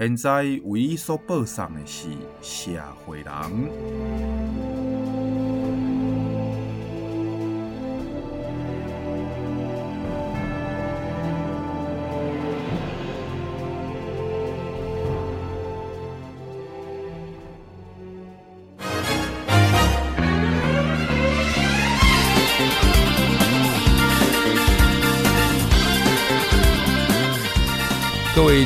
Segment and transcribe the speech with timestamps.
[0.00, 2.08] 现在为伊所报送的是
[2.40, 2.70] 社
[3.04, 4.69] 会人。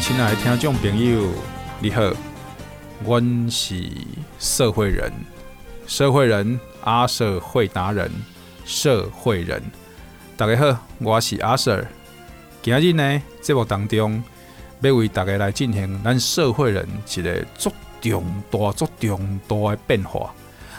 [0.00, 1.28] 亲爱的听众朋友，
[1.78, 2.02] 你好，
[3.04, 3.80] 我是
[4.40, 5.12] 社会人，
[5.86, 8.10] 社会人阿 Sir 会达人，
[8.64, 9.62] 社会人，
[10.36, 11.86] 大家好，我是阿 Sir。
[12.60, 14.22] 今日呢，节目当中
[14.80, 16.86] 要为大家来进行咱社会人。
[17.14, 20.34] 一个足重大、足重大的变化。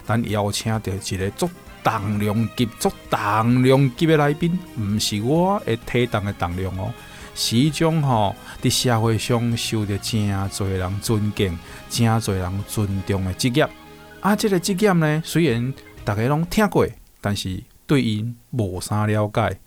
[0.05, 1.49] 咱邀请到一个足
[1.83, 6.91] 重量级、足重量级的来宾，唔是我会体重的重量哦。
[7.35, 13.67] 是一种吼，伫社会上受到真侪人尊敬、真侪人尊重的职业。
[14.21, 16.87] 啊，这个职业呢，虽然大家拢听过，
[17.19, 19.59] 但是对因无啥了解。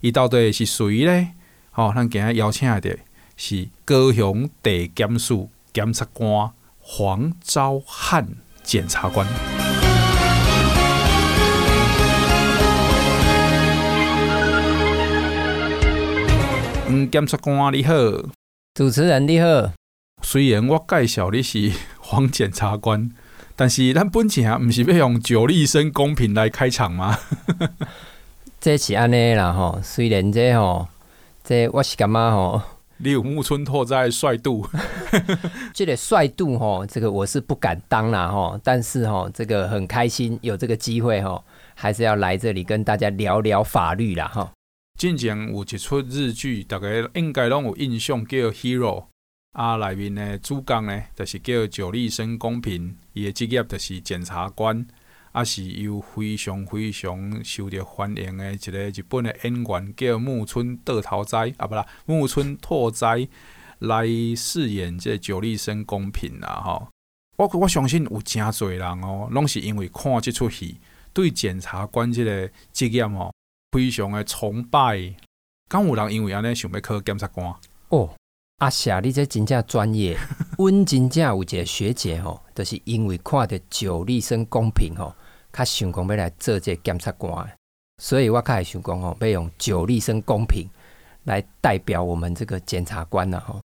[0.00, 1.28] 伊到底是谁呢？
[1.70, 2.98] 吼，咱今日邀请的
[3.36, 8.26] 是高雄地检署检察官黄昭汉
[8.62, 9.59] 检察官。
[16.92, 17.94] 嗯，检察官你好，
[18.74, 19.70] 主持人你好。
[20.22, 21.70] 虽然我介绍你是
[22.00, 23.08] 黄检察官，
[23.54, 27.16] 但是咱本钱啊不是要用九立生公平来开场吗？
[28.60, 30.88] 这是安尼啦吼，虽然这吼，
[31.44, 32.60] 这我是感觉吼，
[32.96, 34.66] 你有木村拓哉帅度，
[35.72, 41.44] 这个帅度吼，这个我是不敢当啦吼，但是吼，这个很开心有这个机会吼，
[41.76, 44.50] 还是要来这里跟大家聊聊法律啦吼。
[45.00, 49.02] 之前有一出日剧，大家应该拢有印象，叫《Hero》
[49.52, 54.86] 啊，内面的主角呢，就是叫久立生公平，伊的职业就是检察官，
[55.32, 61.50] 啊，是由非常非常受到欢迎的一个日本的演员，叫木村拓哉。
[61.56, 63.26] 啊，不啦，木村拓哉
[63.78, 64.04] 来
[64.36, 66.88] 饰演这久立生公平啦，吼，
[67.38, 70.76] 我我相信有真侪人哦，拢是因为看这出戏，
[71.14, 73.32] 对检察官这个职业吼。
[73.72, 75.14] 非常的崇拜，
[75.68, 77.54] 敢有人因为安尼想要考检察官
[77.90, 78.10] 哦？
[78.58, 80.18] 阿霞，你这真正专业。
[80.58, 85.14] 阮真正有一个学姐吼，就是因为看到九立生公平吼，
[85.52, 87.50] 较想讲要来做这检察官，
[88.02, 90.68] 所以我较会想讲吼，要用九立生公平
[91.24, 93.60] 来代表我们这个检察官呐吼。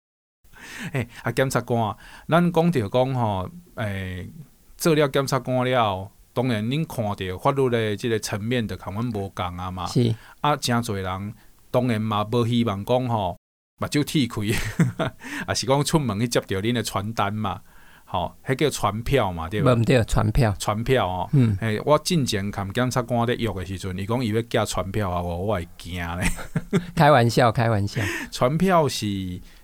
[0.91, 1.95] 诶、 欸，啊，检察官，
[2.27, 4.29] 咱讲着讲吼，诶、欸，
[4.77, 6.11] 做了检察官了。
[6.33, 9.85] 当然，恁看到法律的这个层面的，跟阮无共啊嘛。
[9.85, 11.33] 是啊，真侪人
[11.69, 13.37] 当然嘛，无希望讲吼，
[13.79, 14.41] 目睭铁开，
[15.47, 17.61] 也是讲出门去接到恁的传单嘛。
[18.05, 19.73] 吼，迄叫传票嘛，对吧？
[19.73, 21.29] 毋对，传票，传票哦。
[21.33, 21.57] 嗯。
[21.61, 26.27] 诶，我进前看检察官在约的时阵，伊讲伊要寄传票啊，我我会惊咧。
[26.93, 28.01] 开玩笑，开玩笑。
[28.31, 29.07] 传票是，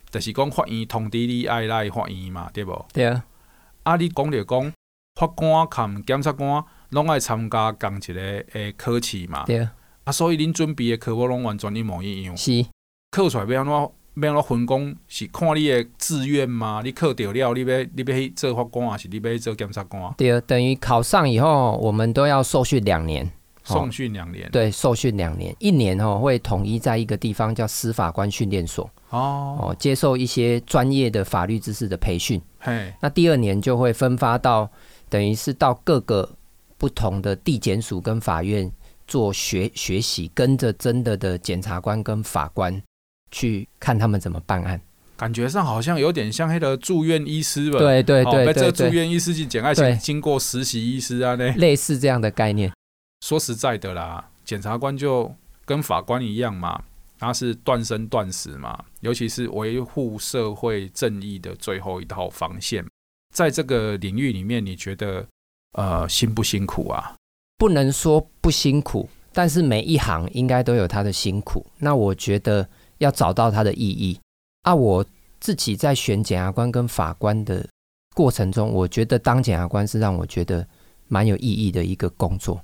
[0.10, 2.86] 就是讲法院通知你爱来法院嘛，对无？
[2.92, 3.24] 对啊。
[3.84, 4.72] 啊，你讲着讲。
[5.20, 8.22] 法官含检察官拢爱参加同一个
[8.54, 9.44] 诶考试嘛？
[9.44, 9.74] 对啊。
[10.06, 12.38] 啊，所以恁准备的科目拢完全一模一样。
[12.38, 12.66] 是。
[13.12, 14.96] 考出来要安怎要安怎分工？
[15.10, 16.82] 是看你的志愿吗？
[16.86, 20.14] 你考掉了，你要你要去做法官，还是你要去做检察官？
[20.16, 23.30] 对啊，等于考上以后，我们都要受训两年。
[23.66, 24.50] 受训两年。
[24.52, 28.90] 对，受训两年，一年哦会统一在一个地方叫司法官训练所。
[29.10, 29.58] 哦。
[29.60, 32.42] 哦，接受一些专业的法律知识的培训。
[32.60, 32.94] 嘿。
[33.02, 34.72] 那第二年就会分发到。
[35.10, 36.30] 等于是到各个
[36.78, 38.72] 不同的地检署跟法院
[39.08, 42.82] 做学学习，跟着真的的检察官跟法官
[43.32, 44.80] 去看他们怎么办案。
[45.18, 47.78] 感觉上好像有点像那个住院医师吧？
[47.78, 52.72] 对对对，这住院医师去检爱情经过实习医师啊，那类似这样的概念。
[53.26, 55.36] 说实在的啦，检察官就
[55.66, 56.82] 跟法官一样嘛，
[57.18, 62.86] 他是断生断死嘛，尤其是维护社会正义的最后一道防线。
[63.34, 65.26] 在这个领域里面，你觉得
[65.74, 67.16] 呃辛不辛苦啊？
[67.58, 71.66] 不能说不辛苦，但是每一行应该都有它的辛苦。
[71.78, 72.68] 那我觉得
[73.00, 74.20] 要找到它的意义
[74.64, 74.74] 啊。
[74.74, 75.06] 我
[75.40, 77.68] 自己在选检察官跟法官的
[78.16, 80.66] 过程中，我觉得当检察官是让我觉得
[81.08, 82.62] 蛮有意义的一个工作。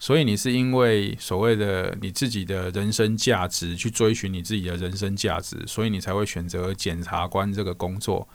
[0.00, 8.28] 所以你是因为所谓的你自己的人生价值去追寻你自己的人生价值，所以你才会选择检察官这个工作。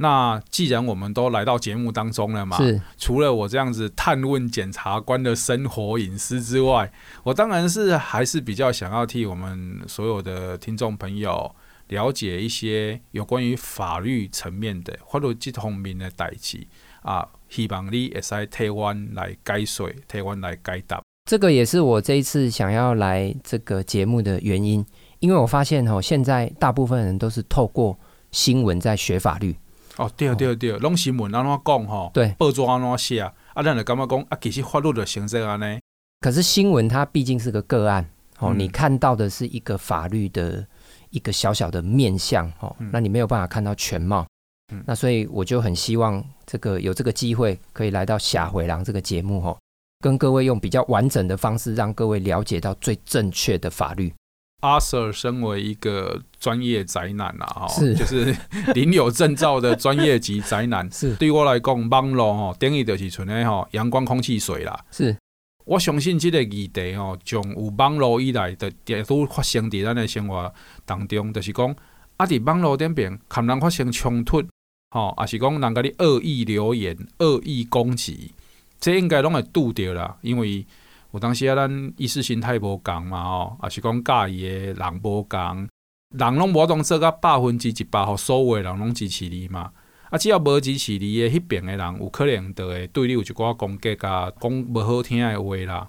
[0.00, 6.90] 那既然我们都来到节目当中了嘛，是除了我这样子探问检察官的生活隐私之外，
[7.24, 11.54] 我当然是还是比较想要替我们所有的听众朋友
[11.88, 16.66] 了解一些有关于法律层面的或者这方面的代志
[17.02, 17.28] 啊。
[17.48, 21.02] 希望你会使台湾来解说，台湾来解答。
[21.24, 24.84] 这个也是我这一次想要来这个节目的原因，
[25.18, 27.98] 因为我发现哦，现在大部分人都是透过
[28.30, 29.56] 新闻在学法律。
[29.98, 32.10] 哦，对对对，拢新闻安怎讲吼？
[32.14, 33.20] 对，报纸安怎写？
[33.20, 35.78] 啊，咱就感觉讲啊，其实法律就成这样呢。
[36.20, 38.08] 可是新闻它毕竟是个个案，
[38.38, 40.64] 哦、嗯，你看到的是一个法律的
[41.10, 44.24] 一个小小的面相，哦、嗯，那你没有办法看到全貌。
[44.72, 49.58] 嗯，那所以我就很希望这个有这个机会可以来到《下回廊》这个节目吼，
[50.00, 54.12] 跟各位用比较完整的方式，让各位了解到最正确的法律。
[54.60, 58.36] 阿 Sir 身为一个专业宅男啊，哈，是就是
[58.74, 64.84] 领有证照的专业级宅男，是对我来讲，网络吼等于就是纯的吼阳光、空气、水啦。
[64.90, 65.16] 是，
[65.64, 68.70] 我相信这个议题吼，从有网络以来的
[69.06, 70.52] 都发生在咱的生活
[70.84, 71.74] 当中，就是讲
[72.16, 74.42] 啊，伫网络顶边，可能发生冲突。
[74.90, 78.32] 吼，也是讲人甲你恶意留言、恶意攻击，
[78.80, 80.16] 这应该拢会拄着啦。
[80.22, 80.66] 因为
[81.12, 85.68] 有当时啊，咱意识形态无共嘛，吼，也是讲介意的人无共，
[86.16, 89.72] 人拢无当做甲百分之一百，互所有的人拢支持你嘛。
[90.10, 95.88] 啊，只要无支持你的迄边的人，有可能就会对你有一寡攻击甲讲无好听的话啦。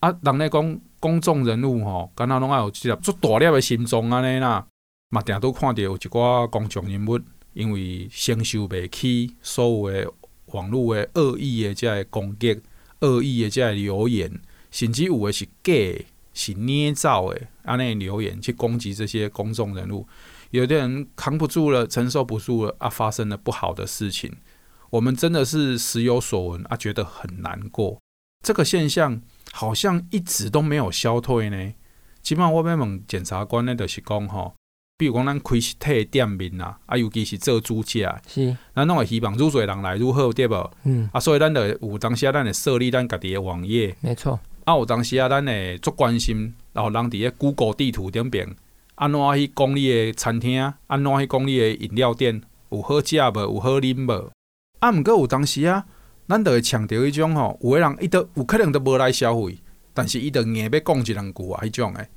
[0.00, 4.66] 啊，人咧讲公众人物吼，敢若拢爱有一粒足大粒的心脏安尼啦，
[5.10, 7.20] 嘛，定都看着有一寡公众人物。
[7.52, 10.12] 因为承受袂起所有的
[10.52, 12.60] 网络的恶意的这攻击、
[13.00, 14.30] 恶意的这留言，
[14.70, 15.72] 甚至有的是假、
[16.32, 20.06] 是捏造的安尼留言去攻击这些公众人物，
[20.50, 24.32] 有的人扛不住了、承受不住了啊，发生了不好的事情，
[24.90, 27.98] 我们真的是时有所闻啊，觉得很难过。
[28.44, 29.20] 这个现象
[29.52, 31.72] 好像一直都没有消退呢。
[32.22, 34.54] 起码我要问检察官呢，就是讲吼。
[34.96, 40.70] 比如讲，咱开实体店面啦，啊，尤其是做煮食，是，咱拢会希望愈多人来愈好，对无？
[40.84, 44.38] 嗯，啊，所以咱就有当时啊，咱会设立咱家己的网页，没错。
[44.64, 48.48] 啊，有当时啊，咱会足关心，然后人伫咧 Google 地图顶边，
[48.94, 53.40] 安怎去讲你的餐厅，安怎去讲你的饮料店，有好食无？
[53.40, 54.30] 有好啉无？
[54.80, 55.86] 啊，毋过有当时啊，
[56.28, 59.58] 咱就会强调迄种吼，有个人伊都有可能都无来消费，
[59.92, 62.08] 但是伊都硬要讲一两句啊，迄种诶，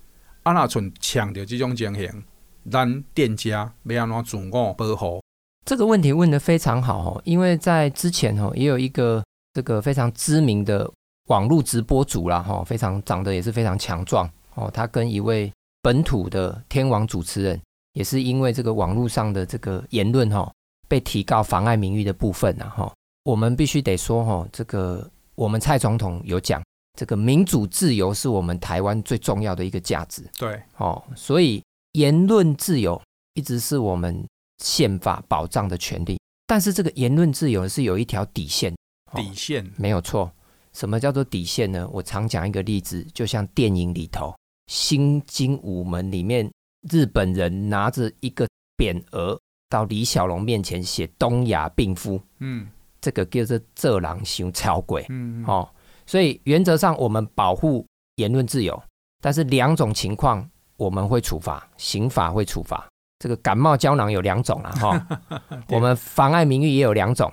[0.43, 2.23] 啊，若像强调即种情形。
[2.71, 5.21] 咱店家要安怎自我保护？
[5.65, 9.21] 这个问题问得非常好哦，因为在之前哦，也有一个
[9.53, 10.89] 这个非常知名的
[11.29, 17.61] 网络直播主啦哈，非常长得也是非常强壮哦，他跟一位本土的天王主持人，
[17.93, 20.51] 也是因为这个网络上的这个言论哈，
[20.87, 22.93] 被提告妨碍名誉的部分啊哈，
[23.23, 26.63] 我们必须得说哈，这个我们蔡总统有讲，
[26.97, 31.61] 这个民主自由是我们台湾最重要的一个价值，对哦，所以。
[31.93, 32.99] 言论自由
[33.35, 34.27] 一直是我们
[34.63, 38.73] 宪法保障的权利，但是这个言论自由是有一条底线。
[39.13, 40.31] 底线、哦、没有错。
[40.73, 41.87] 什么叫做底线呢？
[41.91, 44.27] 我常讲一个例子，就像电影里头
[44.67, 46.51] 《新精武门》里面，
[46.89, 49.39] 日本人拿着一个匾额
[49.69, 52.67] 到李小龙面前写“东亚病夫”，嗯，
[52.99, 55.69] 这个叫做“这狼行超鬼”，嗯，哦，
[56.05, 58.81] 所以原则上我们保护言论自由，
[59.21, 60.49] 但是两种情况。
[60.75, 62.83] 我们会处罚，刑法会处罚。
[63.19, 65.07] 这个感冒胶囊有两种了，哈。
[65.69, 67.31] 我们妨碍名誉也有两种。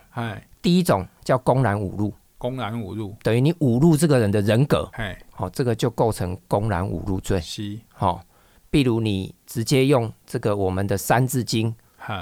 [0.61, 4.91] 第一种叫公然侮辱，公然侮辱等于你侮辱这个人的人格，
[5.31, 7.39] 好，这个就构成公然侮辱罪。
[7.39, 8.25] 是，好，
[8.71, 11.75] 比如你直接用这个我们的三字经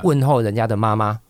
[0.02, 1.20] 问候人家的妈妈，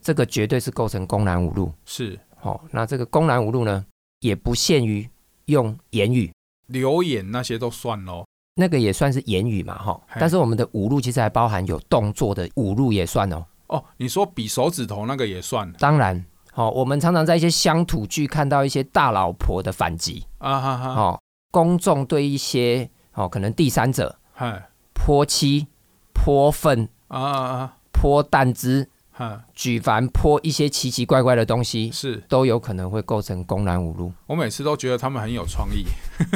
[0.00, 1.70] 这个绝对是构成公然侮辱。
[1.84, 3.84] 是，好，那这个公然侮辱呢，
[4.20, 5.06] 也不限于
[5.44, 6.32] 用言语、
[6.68, 8.24] 留言那些都算喽。
[8.54, 13.44] 那个也算是言语嘛，哈，但是我们的侮辱其实还包含有动作的侮辱也算哦。
[13.66, 15.70] 哦，你说比手指头那个也算？
[15.74, 16.24] 当然，
[16.58, 21.20] 哦，我们常常在一些乡土剧看到一些大老婆的反击啊哈哈，哦，
[21.52, 25.68] 公众对一些哦可能第三者，嗨，泼漆、
[26.12, 34.12] 泼粪啊啊，泼蛋汁，哈，举凡泼一些奇奇怪怪的东西，是都有可能会构成公然侮辱。
[34.26, 35.84] 我每次都觉得他们很有创意，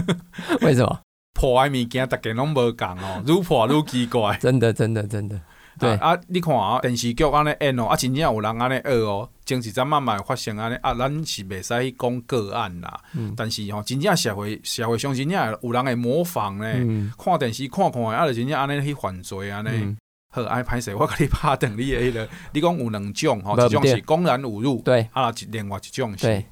[0.62, 1.00] 为什么？
[1.34, 4.36] 破坏物件，大家拢无讲哦，愈破愈奇怪。
[4.40, 5.40] 真的，真的，真的。
[5.78, 5.94] 对。
[5.96, 13.00] 啊，啊，你看啊，电视剧安尼演哦，啊，真正有人安尼学哦，一前一阵慢慢发生安尼啊，咱是袂使讲个案啦。
[13.14, 19.68] 嗯、但是吼，真正社会社会上真正有人会模仿咧，嗯、看电视看看，啊，就真正安尼去犯罪安尼。
[19.70, 19.96] 嗯、
[20.30, 22.28] 好，爱歹势，我甲你拍断你诶迄个。
[22.52, 26.44] 你讲有两种吼，一种是公然侮辱，对，啊，另外一种是，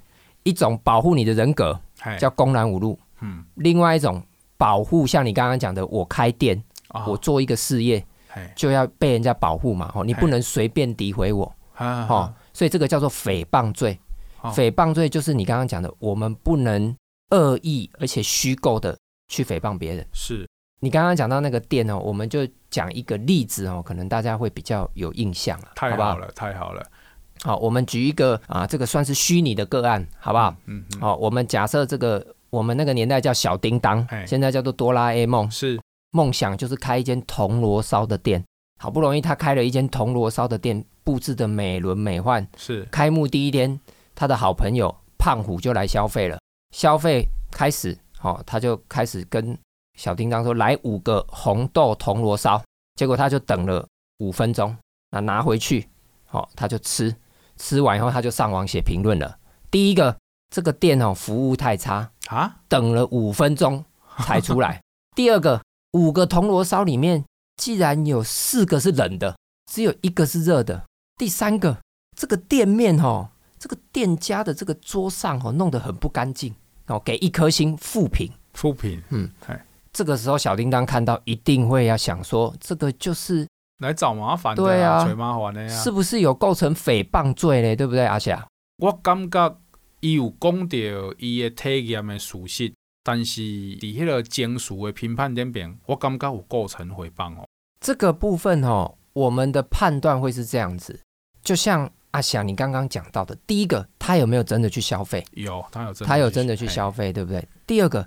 [0.43, 1.79] 一种保护你的人格，
[2.19, 2.99] 叫公然侮辱。
[3.21, 4.23] 嗯，另外一种
[4.57, 8.07] 保护，像你刚刚讲的，我开店，哦、我做一个事业，嘿
[8.55, 13.99] 就要被人家保护嘛，哦，你不能随便诋毁我，吼，所以这个叫做诽谤罪。
[14.43, 16.97] 哦、诽谤罪就是你刚刚讲的，我们不能
[17.31, 18.97] 恶意而且虚构的
[19.29, 20.07] 去诽谤别人。
[20.13, 20.49] 是
[20.81, 25.69] 你刚刚讲到那个店哦，我们就讲一个例子哦，可能大家会比较有印象了。
[25.75, 26.87] 太好了，好好太好了。
[27.43, 30.55] 好，我们举一个啊，这个算是虚拟的个案，好不好？
[30.67, 31.01] 嗯嗯。
[31.01, 32.27] 好，我们假设这个。
[32.51, 35.49] 我们那个年代叫小叮当，嘿现在叫做哆啦 A 梦。
[35.53, 38.45] 是梦想就是开一间铜锣烧的店，
[38.79, 42.47] 好不容易他开了一间铜锣烧的店，布置的美轮美奂。
[42.57, 43.81] 是开幕第一天，
[44.15, 46.39] 他的好朋友胖虎就来消费了。
[46.75, 49.57] 消费开始，哦，他就开始跟
[49.99, 52.63] 小叮当说：“来五个红豆铜锣烧。”
[52.97, 53.87] 结果他就等了
[54.19, 54.77] 五分钟，
[55.11, 55.89] 那拿回去，
[56.31, 57.15] 哦，他就吃，
[57.57, 59.39] 吃完以后他就上网写评论了。
[59.71, 60.17] 第一个，
[60.55, 62.11] 这个店哦，服务太差。
[62.29, 62.59] 啊！
[62.69, 63.85] 等了五分钟
[64.19, 64.81] 才出来。
[65.17, 65.61] 第二个，
[65.93, 67.25] 五个铜锣烧里面，
[67.57, 69.37] 既然有四个是冷的，
[69.71, 70.85] 只有一个是热的。
[71.17, 71.79] 第三个，
[72.17, 73.29] 这个店面哦，
[73.59, 76.55] 这个店家的这个桌上哦，弄得很不干净
[76.87, 78.31] 哦，给一颗星负评。
[78.55, 79.55] 负评，嗯，嘿
[79.93, 83.47] 这个时候小叮当看到一定会要想说，这个就是
[83.79, 87.75] 来找麻烦的，对啊，找麻烦的呀，是不是有构成诽谤罪嘞？
[87.75, 88.47] 对不对，阿霞？
[88.79, 89.57] 我感觉。
[90.03, 90.79] 伊有讲到
[91.19, 97.47] 伊的体验的属实，但是伫迄个情绪的评判点边，我感觉有构成诽谤哦。
[97.81, 101.01] 这个部分哦，我们的判断会是这样子，
[101.43, 105.25] 就像阿翔你刚刚讲到的，第一个，他有没有真的去消费？
[105.33, 107.47] 有，他有真的，他有真的去消费，对不对？
[107.67, 108.07] 第二个，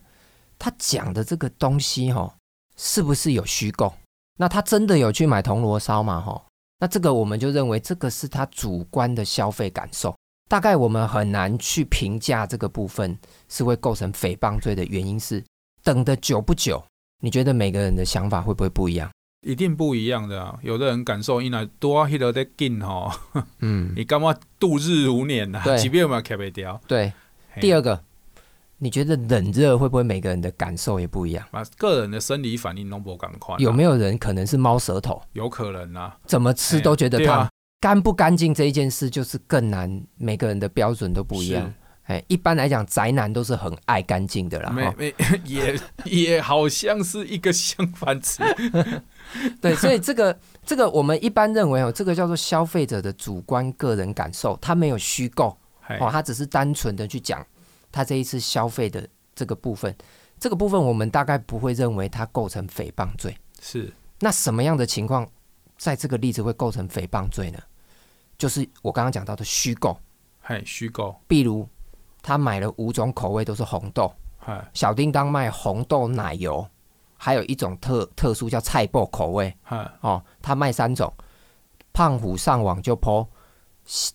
[0.60, 2.32] 他讲的这个东西哦，
[2.78, 3.94] 是不是有虚构？
[4.38, 6.20] 那他真的有去买铜锣烧吗？
[6.20, 6.46] 哈，
[6.80, 10.16] 那这个我们就认为这个是他主观的消费感受。
[10.54, 13.18] 大概我们很难去评价这个部分
[13.50, 15.44] 是会构成诽谤罪的原因是
[15.84, 16.80] 等的久不久？
[17.24, 19.10] 你觉得每个人的想法会不会不一样？
[19.42, 20.56] 一定不一样的啊！
[20.62, 23.12] 有的人感受因为多迄个在紧吼，
[23.62, 25.60] 嗯， 你干嘛度日如年呐？
[25.64, 26.80] 对，即便嘛开不掉。
[26.88, 27.12] 对，
[27.60, 28.00] 第二个，
[28.78, 31.44] 你觉得冷热会不会每个人的感受也不一样？
[31.50, 33.56] 啊，个人的生理反应都不赶快。
[33.58, 35.20] 有没有人可能是猫舌头？
[35.34, 37.50] 有可能啊，怎么吃都觉得烫。
[37.84, 41.74] 干不干净这一件事就是更难，每个人的标准都不一样。
[42.04, 44.70] 哎，一般来讲，宅男都是很爱干净的啦。
[44.70, 45.14] 没没
[45.44, 48.42] 也也好像是一个相反词。
[49.60, 55.58] 对，所以这个这个我们一般认为哦，这个叫做消费者的主观个人感受，他没有虚构
[56.00, 57.46] 哦，他只是单纯的去讲
[57.92, 59.94] 他这一次消费的这个部分。
[60.40, 63.36] 这个部分我们大概不会认为它构成诽谤罪。
[63.62, 65.28] 是，那什么样的情况
[65.78, 67.60] 在这个例子会构成诽谤罪呢？
[68.44, 69.98] 就是我刚刚讲到的虚构，
[70.42, 71.16] 嘿，虚构。
[71.30, 71.66] 比如
[72.22, 76.68] 他买了五种口味都是红豆，嘿小叮当卖红豆奶油，
[77.16, 81.14] 还有一种特特殊叫菜脯口味，嘿哦，他卖三种。
[81.94, 83.26] 胖虎上网就 po，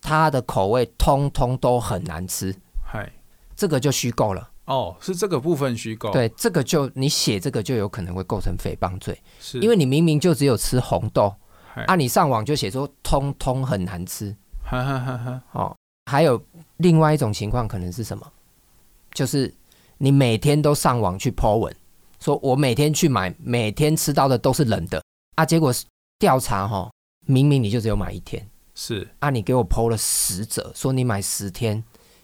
[0.03, 2.55] 他的口味通通都很难吃，
[2.85, 3.11] 嗨
[3.57, 4.51] 这个就虚构了。
[4.67, 6.13] 哦，是这个部分虚构。
[6.13, 11.35] 对，这个就你写这个就有可能会构成诽谤罪，是因为你明明就只有吃红豆。
[11.87, 11.95] 啊！
[11.97, 14.35] 你上网就写说通通很难吃，
[14.65, 15.43] 哈哈哈哈。
[15.53, 16.43] 哦，还有
[16.79, 18.27] 另外一种情况可能是什么？
[19.13, 19.53] 就是
[19.97, 21.75] 你每天都上网去 po 文，
[22.21, 25.03] 说我每天去买，每天吃到的都是冷的
[25.37, 25.45] 啊。
[25.45, 25.73] 结果
[26.19, 26.91] 调查哈，
[27.27, 31.83] 明明你就只有买一天，是啊，你给我 po 了十则，说你买十天，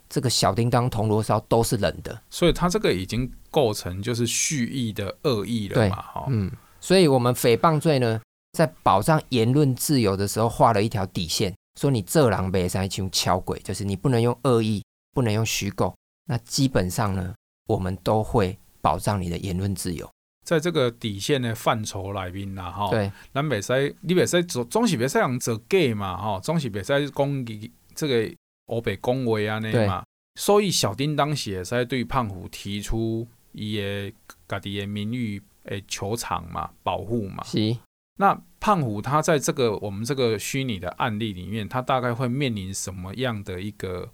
[0.09, 5.97] 这个小叮当铜锣烧都是冷的，所以他这个已经构成就是蓄意的恶意了嘛？
[5.97, 8.21] 哈，嗯，所以我们诽谤罪呢？
[8.55, 14.83] 在保障言论自由的时候，画了一条底线，说你这狼狈三去敲鬼，就是你不能用恶意，
[15.13, 15.93] 不能用虚构。
[16.27, 17.35] 那基本上呢，
[17.67, 20.09] 我们都会保障你的言论自由。
[20.47, 27.47] 在这个底线的范畴里面啦，哈，对，咱袂使，你袂使总总是袂使用做假嘛，哈，总是袂使讲
[27.95, 28.35] 这个
[28.67, 30.05] 欧北恭维啊，那嘛。
[30.39, 34.13] 所以小叮当写在对胖虎提出伊个
[34.47, 37.77] 家己的名誉诶求偿嘛，保护嘛，是。
[38.17, 44.09] 那胖虎他在这个我们这个虚拟的案例里面，他大概会面临什么样的一个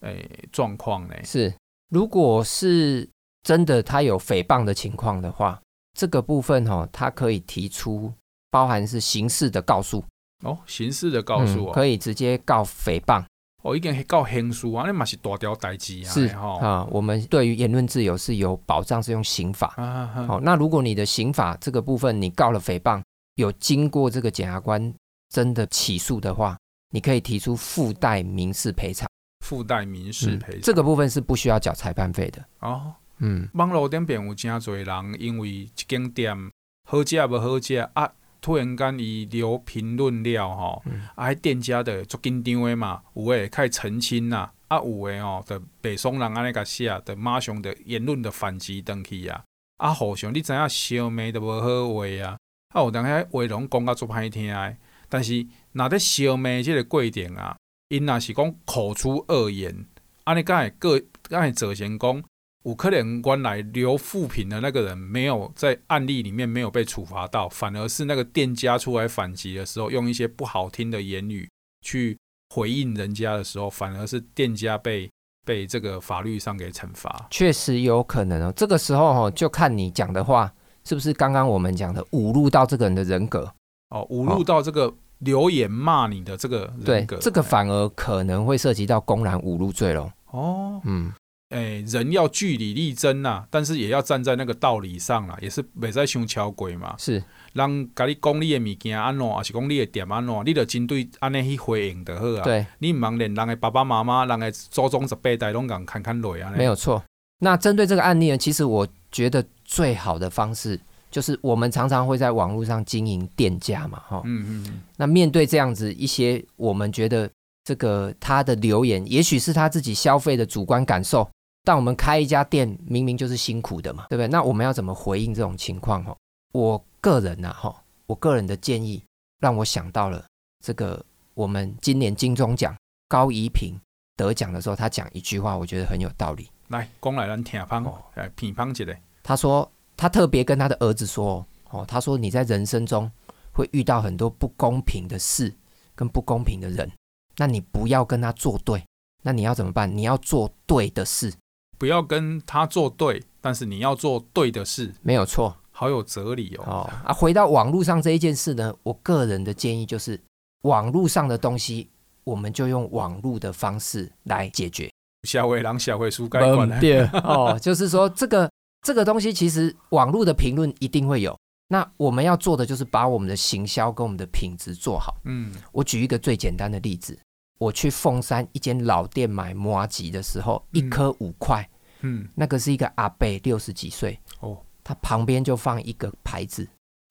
[0.00, 1.14] 诶状况呢？
[1.24, 1.54] 是，
[1.88, 3.08] 如果是
[3.42, 5.60] 真的他有诽谤的情况的话，
[5.98, 8.12] 这个部分哦，他可以提出
[8.50, 10.04] 包含是刑事的告诉
[10.44, 13.24] 哦，刑事的告诉、哦嗯、可以直接告诽谤
[13.62, 16.08] 哦，已经告刑事啊，那嘛是大条代志啊。
[16.10, 19.72] 是哈、啊，我们对于言论自由是有保障，是用刑法。
[19.76, 23.02] 好、啊啊，那如果你的刑法这个部分你告了诽谤，
[23.36, 24.92] 有经过这个检察官
[25.30, 26.58] 真的起诉的话，
[26.90, 29.08] 你可以提出附带民事赔偿。
[29.44, 32.44] 附带民事赔偿、嗯，这个部分是不需要缴裁判费的。
[32.60, 36.36] 哦，嗯，网络顶边有真侪人因为一间店
[36.84, 38.12] 好食不好食啊。
[38.38, 40.82] 突然间伊留评论了吼，
[41.16, 49.42] 啊，店家的足紧张的嘛，有诶开始澄清啦，啊，有诶吼，的北宋人安尼甲写，的马上的言论的反击登去啊，
[49.78, 52.38] 啊，互相你知影烧骂都无好话啊，
[52.74, 54.76] 啊，有当下话拢讲甲足歹听诶，
[55.08, 57.56] 但是若咧烧骂即个过程啊，
[57.88, 59.86] 因若是讲口出恶言，
[60.24, 62.24] 安尼敢会个敢会造成讲。
[62.64, 71.48] 有可能原来留负评的那个人没有在案例里面没有被处罚到，反而是那个店家出来反击的时候，用一些不好听的言语
[71.82, 72.18] 去
[72.52, 75.08] 回应人家的时候，反而是店家被
[75.44, 77.28] 被这个法律上给惩罚。
[77.30, 80.52] 确实有可能哦，这个时候哦，就看你讲的话
[80.86, 83.52] 是不是刚刚我们讲的侮辱到这个人的人格
[83.90, 90.10] 哦，侮辱到这个留言骂你的这个人格，对，这个反而可能会涉及到公然侮辱罪喽。
[90.30, 91.12] 哦，嗯。
[91.50, 96.96] 诶、欸，人要据理力争呐，但是也要站在那个道理上啦，也是袂使伤超过嘛。
[96.98, 102.42] 是，人甲你讲你的物件安怎，还是讲你的店安怎，你就针对安尼去回应就好啊。
[102.42, 106.52] 对，你唔茫连人的爸爸妈妈、人的祖宗十八代拢共看看落啊。
[106.56, 107.00] 没有错。
[107.38, 110.80] 那针对这个案例呢，其实我觉得最好的方式
[111.10, 114.22] 就是，我们常常会在网络上经营店家嘛，哈。
[114.24, 114.82] 嗯嗯。
[114.96, 117.30] 那面对这样子一些，我们觉得
[117.64, 121.28] 这个他的留言，也许是他自己消费的主观感受。
[121.64, 124.28] 但我们开一家店，明明就是辛苦的嘛，对不对？
[124.28, 126.04] 那我们要怎么回应这种情况？
[126.04, 126.16] 哈，
[126.52, 127.74] 我个人呐，哈，
[128.06, 129.02] 我个人的建议，
[129.40, 130.24] 让我想到了
[130.64, 132.76] 这个，我们今年金钟奖
[133.08, 133.74] 高怡平
[134.16, 136.48] 得奖的时候，他讲一句话，我觉得很有道理。
[136.68, 138.84] 来，讲来咱听芳，来品芳一下。
[139.26, 143.10] 他说，他特别跟他的儿子说，哦，他说你在人生中
[143.52, 145.52] 会遇到很多不公平的事
[145.96, 146.88] 跟不公平的人，
[147.36, 148.84] 那你不要跟他作对，
[149.24, 149.96] 那你要怎么办？
[149.96, 151.34] 你要做对的事。
[151.76, 156.64] 不要跟他作对，但是你要做对的事，没有错，好有哲理哦。
[156.64, 160.20] 哦啊，回到网络上这一件事呢，我个人的建议就是，
[160.62, 161.90] 网络上的东西，
[162.22, 164.88] 我们就用网络的方式来解决。
[165.26, 168.48] 小会狼，小会书该管对哦，就是说这个
[168.86, 171.36] 这个东西，其实网络的评论一定会有。
[171.66, 175.16] 那我们要做的就是把我们的行销跟我们的品质做好。
[175.24, 177.18] 嗯，我举一个最简单的例子。
[177.58, 181.68] 我去凤山一间老店买摩吉的时候，一颗五块，
[182.02, 186.68] 嗯，那个是一个阿伯六十几岁，哦，他旁边就放一个牌子，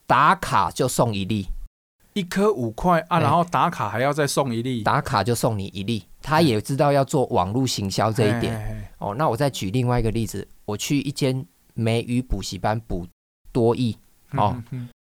[0.07, 1.45] 打卡就送一粒，
[2.13, 13.05] 一颗五块啊，然后打卡还要再送一粒，打卡就送你一粒，他也知道要做网络行销这一点，哦，那我再举另外一个例子，我去一间美语补习班补
[13.51, 13.95] 多益，
[14.31, 14.59] 哦，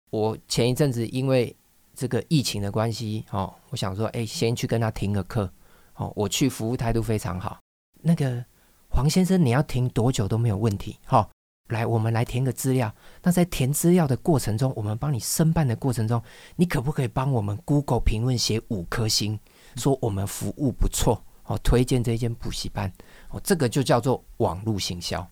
[0.09, 1.55] 我前一阵子因为。
[1.99, 5.51] 这个疫情的关系，哦，我想说，哎，先去跟他停个课，
[5.95, 7.57] 哦，我去服务态度非常好。
[8.03, 8.45] 那个
[8.87, 11.27] 黄先生，你要停多久都没有问题，好，
[11.69, 12.93] 来，我们来填个资料。
[13.23, 16.21] 那在填资料的过程中，我们帮你申办的过程中，
[16.55, 19.39] 你可不可以帮我们 Google 评论写五颗星，
[19.75, 22.93] 说我们服务不错，哦，推荐这间补习班，
[23.29, 25.27] 哦，这个就叫做网络行销，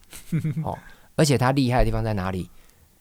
[0.64, 0.76] 哦，
[1.16, 2.50] 而且他厉害的地方在哪里？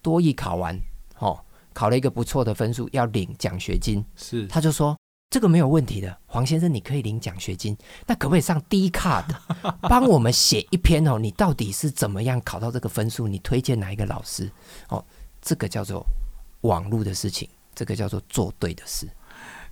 [0.03, 0.79] 多益考完，
[1.19, 1.39] 哦。
[1.73, 4.05] 考了一个不错的分数，要领奖学金。
[4.15, 4.97] 是，他就说
[5.29, 7.77] 这个没有问题的，黄先生，你可以领奖学金。
[8.07, 9.25] 那可不可以上 Dcard
[9.83, 11.19] 帮我们写一篇哦？
[11.19, 13.27] 你到底是怎么样考到这个分数？
[13.27, 14.49] 你推荐哪一个老师？
[14.89, 15.05] 哦，
[15.43, 16.07] 这个叫做
[16.61, 19.09] 网络的事情，这个叫做做对的事。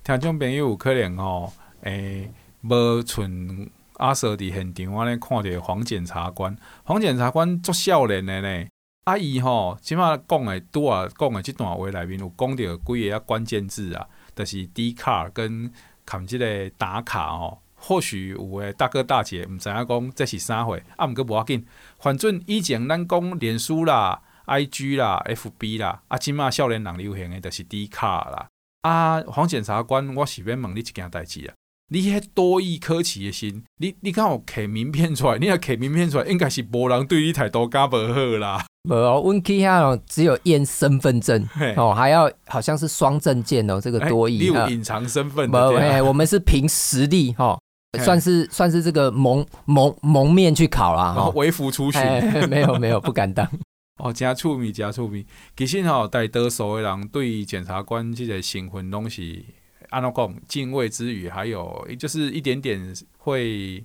[0.03, 1.53] 听众朋友有可能哦，
[1.83, 2.31] 诶、欸，
[2.63, 3.71] 无存
[4.03, 8.67] 阿 Sir 伫现场，我咧看着黄检察官，黄检察官足少年的呢。
[9.05, 15.73] 阿姨吼，即马讲的，拄啊讲的，即段话内面有讲到几个啊关键字啊，就是低卡跟
[16.05, 17.63] 含即个打卡吼。
[17.75, 21.65] 或许有诶大哥大姐毋知影讲这是啥货，啊毋过无要紧，
[21.99, 28.49] 反正以前咱讲脸书啦、IG 啦、FB 啦，啊即马少年人流行诶，就是低卡啦。
[28.83, 31.55] 啊，黄检察官，我是要问你一件代志啊。
[31.93, 35.37] 你迄多益考试的心，你你敢有摕名片出来？
[35.37, 38.65] 你若摕名片出来，应该是无人对你态度加无好啦。
[38.89, 43.79] 无哦，阮去遐只有验身份证哦，还要好像是双证件哦。
[43.79, 45.71] 这个多益，你有隐藏身份的。
[45.71, 47.59] 无，哎，我们是凭实力哈，
[48.03, 51.13] 算是算是这个蒙蒙蒙面去考啦。
[51.15, 52.01] 然后微服出巡，
[52.49, 53.47] 没有没有，不敢当。
[54.03, 55.27] 哦，加趣味，加趣味。
[55.55, 59.45] 其实吼，大多数的人对检察官这个身份拢是。
[59.93, 62.81] 安怎讲敬畏之余，还有就是一点点
[63.19, 63.85] 会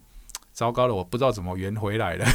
[0.54, 2.26] 糟糕了，我不知道怎么圆回来了。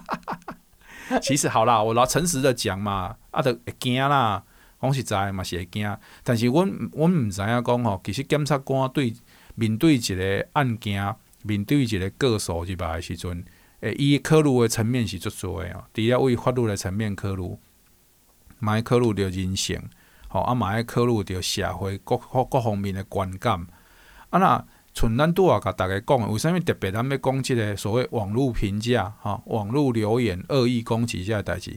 [1.22, 4.44] 其实好啦，我老诚实的讲嘛，啊，都会惊啦，
[4.80, 5.96] 讲实在嘛是会惊。
[6.22, 9.14] 但是阮阮毋知影讲吼，其实检察官对
[9.54, 13.42] 面对一个案件，面对一个个诉入来的时阵，
[13.80, 15.84] 诶，伊考虑的层面是足多的哦。
[15.94, 17.56] 除了为法律的层面考虑，
[18.58, 19.82] 嘛爱考虑着人性，
[20.30, 23.66] 吼啊，嘛爱考虑着社会各各方面的观感。
[24.30, 24.64] 啊，那
[24.94, 31.76] 像咱拄仔甲逐个讲的，为啥物特别咱要讲即个所谓网络评价、吼网络留言、恶意攻击即个代志？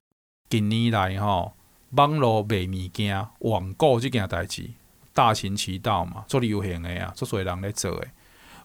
[0.49, 1.53] 近年来吼，
[1.91, 4.69] 网络卖物件、网购即件代志
[5.13, 8.11] 大行其道嘛，做流行诶啊，做侪人咧做诶。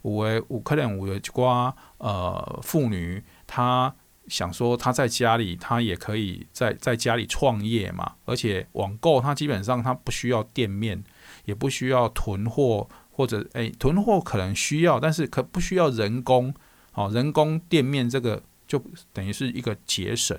[0.03, 3.95] 有诶，有可能有诶一寡呃妇女，她
[4.29, 11.03] 想说他在家里，他也可以在在家里创业嘛，而且网购他基本上他不需要店面，
[11.45, 12.89] 也不需要囤货。
[13.11, 16.55] 或者诶、囤货可能需要，但是可不需要人工，
[16.93, 18.81] 好，人工店面这个就
[19.13, 20.39] 等于是一个节省，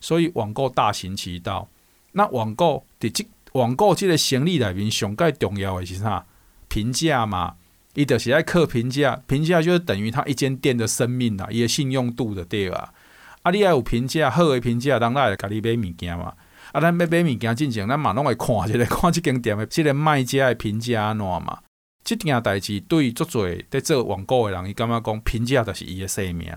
[0.00, 1.68] 所以网购大行其道。
[2.12, 6.24] 那网购的这网购这个行李里面上盖重要的是啥？
[6.68, 7.56] 评价嘛，
[7.94, 12.94] 伊就是爱客评价，评价就是等于他一间店的生命啦，伊个信用度的对啊。
[13.42, 16.34] 啊，你爱有评价，好的评价，人来甲你买物件嘛。
[16.72, 21.58] 啊，咱要买物件进前，咱嘛拢会看一下，看即间店的即个卖家诶评价安怎嘛。
[22.04, 26.52] 即件代志对足侪在做网购诶人，伊感觉讲评价就是伊诶生命，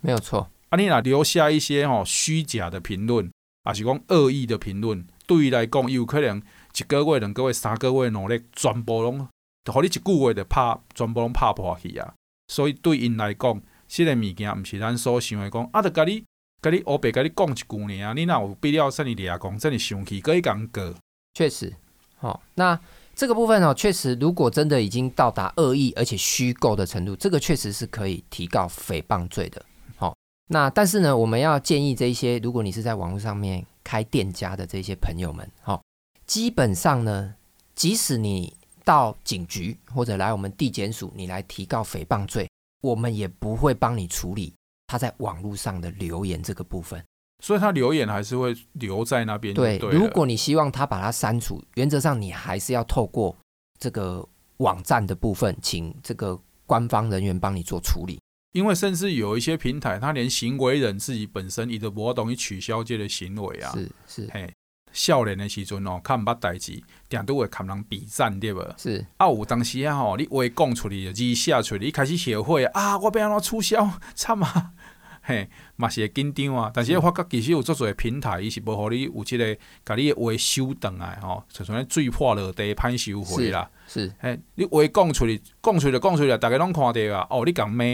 [0.00, 0.48] 没有错。
[0.70, 3.30] 啊，你若留下一些吼虚假的评论，
[3.64, 9.28] 啊是讲恶意的评论，对伊来讲，伊有可能一个月、两个月、三个月努力，全部拢，
[9.66, 12.14] 互你一句话就拍，全部拢拍破去啊。
[12.48, 16.22] 所以对因来讲，这个物件毋是咱所想的讲，啊，着甲你、
[16.62, 20.94] 甲你乌白甲你讲一句尔，你若有必要说你俩讲，真你生气，可以讲个。
[21.34, 21.74] 确实，
[22.18, 22.78] 好、哦，那。
[23.18, 29.60] 这个部分哦，确实，如果真的已经到达恶意而且虚构的程度，这个确实是可以提告诽谤罪的。
[29.96, 30.14] 好，
[30.46, 35.82] 那但是呢，我们要建议这些，如果你是在网络上面开店家的这些朋友们，好，
[36.28, 37.34] 基本上呢，
[37.74, 42.48] 即使你到警局或者来我们地检署，你来提告诽谤罪，
[42.80, 44.54] 我们也不会帮你处理
[44.86, 47.02] 他在网络上的留言这个部分。
[47.40, 49.54] 所以他留言还是会留在那边。
[49.54, 53.36] 对，如果你希望他把它删除，原则上你还是要透过
[53.78, 56.36] 这个网站的部分，请这个
[56.66, 58.18] 官方人员帮你做处理。
[58.52, 63.70] 因为甚至有一些平台，他连行为人自己本身，你都不同意取消这个行为啊。
[63.72, 64.52] 是是，嘿，
[64.98, 68.74] 少年的时阵哦，较毋捌代志，定都会看人比赞，对无？
[68.76, 74.72] 是啊，有当时啊吼，你话讲出去，字写出去，你开始学会啊，我要安怎促销， 惨啊！
[75.22, 83.70] 嘿，嘛是会紧张啊，但是我发觉其实有足侪平台，伊是无互你有即个，甲你的话收转来吼，就像水破落地歹收回啦。
[83.86, 87.24] 是，嘿，你话讲出去，讲出去，讲出去，逐个拢看着啊。
[87.30, 87.84] 哦，你共骂，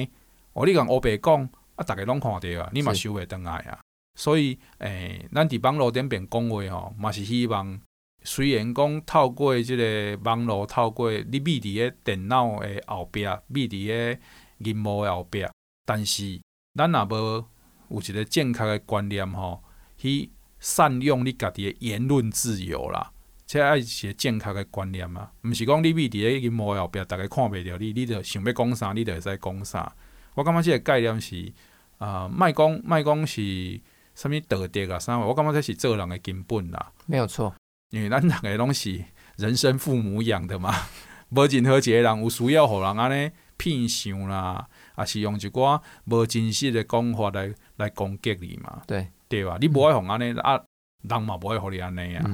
[0.54, 3.83] 哦，你共乌白讲，啊，逐个拢看着啊，你嘛收袂转来啊。
[4.14, 7.80] 所以，诶、咱伫网络顶边讲话吼，嘛是希望，
[8.22, 14.20] 虽然讲透过即个网络，透过你秘伫个电脑诶后壁，秘伫个
[14.58, 15.44] 银幕诶后壁，
[15.86, 16.40] 但是。
[16.76, 17.46] 咱若无
[17.88, 19.62] 有一个正确的观念吼，
[19.96, 23.12] 去善用你家己的言论自由啦，
[23.46, 29.94] 这爱是正确的观念啊，毋是讲你秘伫个幕后壁，逐个看袂着你，你着想要讲啥，你着会使讲啥。
[30.34, 31.52] 我感觉即个概念是
[31.98, 33.80] 啊，莫讲莫讲是
[34.14, 36.92] 啥物道德啊啥，我感觉这是做人的根本啦。
[37.06, 37.54] 没有错，
[37.90, 39.04] 因为咱逐个拢是
[39.36, 40.72] 人生父母养的嘛，
[41.30, 44.68] 无任何一个人有需要互人安尼骗想啦。
[44.96, 48.82] 也是用一寡无真实的讲法来来攻击你嘛？
[48.86, 49.58] 对对吧？
[49.60, 50.62] 你无爱互安尼啊，
[51.02, 52.24] 人嘛无爱互你安尼啊。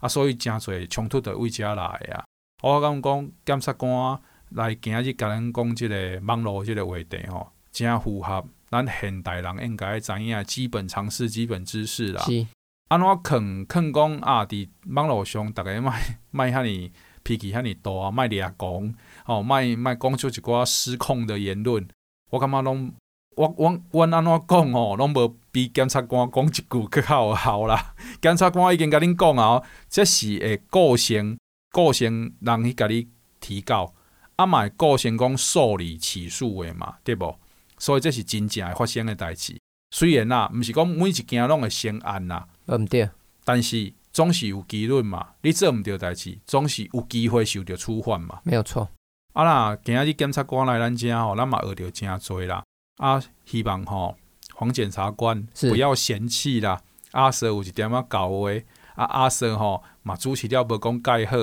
[0.00, 2.22] 啊，所以诚侪冲突的为遮来啊。
[2.62, 12.22] 我感觉讲检察官来今日甲咱讲即个网络即个话题吼，诚符合咱现代人应该知影基本常识、基本知识啦。
[12.22, 12.46] 是。
[12.88, 14.44] 安怎肯肯讲啊？
[14.44, 15.92] 伫网络上，逐个莫
[16.30, 16.90] 莫遐尼
[17.22, 21.86] 脾气遐尼大，啊莫掠讲，吼，莫莫讲出一寡失控的言论。
[22.30, 22.92] 我感觉拢，
[23.36, 27.94] 我我我安怎讲吼，拢无比检察官讲一句更好好啦。
[28.20, 31.38] 检察官已经甲恁讲啊，这是会构成
[31.70, 33.08] 构成人去甲你
[33.40, 33.94] 提告，
[34.36, 37.38] 啊嘛会构成讲受理起诉的嘛，对无？
[37.82, 39.60] 所以这是真正会发生诶代志。
[39.90, 43.10] 虽然啦，毋是讲每一件拢会成案啦，毋对，
[43.44, 45.30] 但是总是有机率嘛。
[45.42, 48.38] 你做毋对代志，总是有机会受到处罚嘛。
[48.44, 48.88] 没有错。
[49.32, 52.62] 啊啦，今仔日检察官来咱遮吼，咱嘛学着诚多啦。
[52.98, 54.16] 啊，希望吼
[54.54, 56.80] 黄检察官不要嫌弃啦。
[57.10, 58.48] 阿 Sir 有一点仔搞话，
[58.94, 61.36] 啊阿 Sir 吼嘛主持了无讲盖好，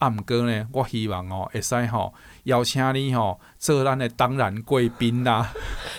[0.00, 2.12] 啊，毋过呢，我希望吼，会使吼
[2.46, 5.52] 邀请你吼做咱的当然贵宾啦。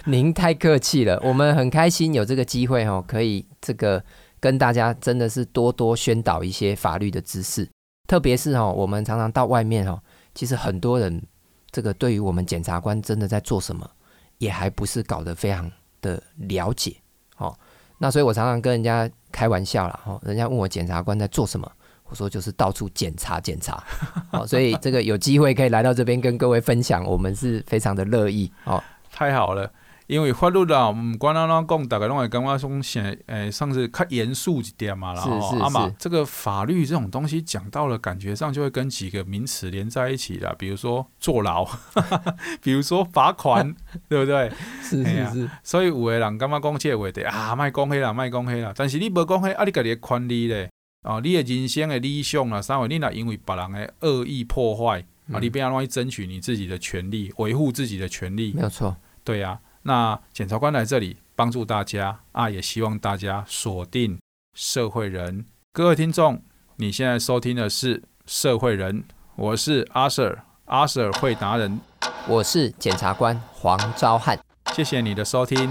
[0.06, 4.02] 您太客气了，我们很开心有这个机会吼，可以这个
[4.40, 7.68] 跟大家真的是多多宣导一些法律的知识，
[8.08, 10.00] 特别是吼，我们常常到外面吼，
[10.34, 11.22] 其实很多人
[11.70, 13.90] 这个对于我们检察官真的在做什么，
[14.38, 15.70] 也还不是搞得非常
[16.02, 16.96] 的了解。
[17.38, 17.54] 哦，
[17.98, 21.70] 那所以我常常跟人家开玩笑啦，吼，人家问我检察官在做什么。
[22.10, 23.84] 我说就是到处检查检查，
[24.32, 28.82] 好，所以这个有机会可以来到这边跟各位分享，我们是非常的乐意哦。
[29.12, 29.72] 太好了，
[30.06, 41.68] 因为法律啦，唔管安怎讲，大家拢会感觉说显诶，上次较严肃一点嘛，然后啊嘛，这个法律这种东西讲到了，感觉上就会跟几个名词连在一起了，比如说坐牢，
[42.62, 43.76] 比如说罚款，
[44.08, 44.50] 对不对？
[44.82, 50.70] 是 是是，啊、所以有的人感觉讲这个话题啊，卖讲黑啦，卖讲黑啦，但是你无讲黑，啊，你家己的权利咧。
[51.04, 58.96] 哦，你的人生的理想啊，三位，你若因为别人的恶意破坏、嗯、啊，你不要乱去争取你自己的权利，维护自己的权利，没有错。
[59.24, 64.18] 对呀、啊，那检察官来这里帮助大家啊，也希望大家锁定
[64.54, 65.46] 社会人。
[65.72, 66.42] 各位听众，
[66.76, 69.04] 你现在收听的是社会人，
[69.36, 71.80] 我是阿 Sir，阿 Sir 会达人，
[72.28, 74.38] 我是检察官黄昭汉，
[74.74, 75.70] 谢谢你的收听，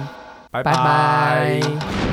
[0.51, 0.73] 拜拜。
[0.73, 2.06] 拜拜。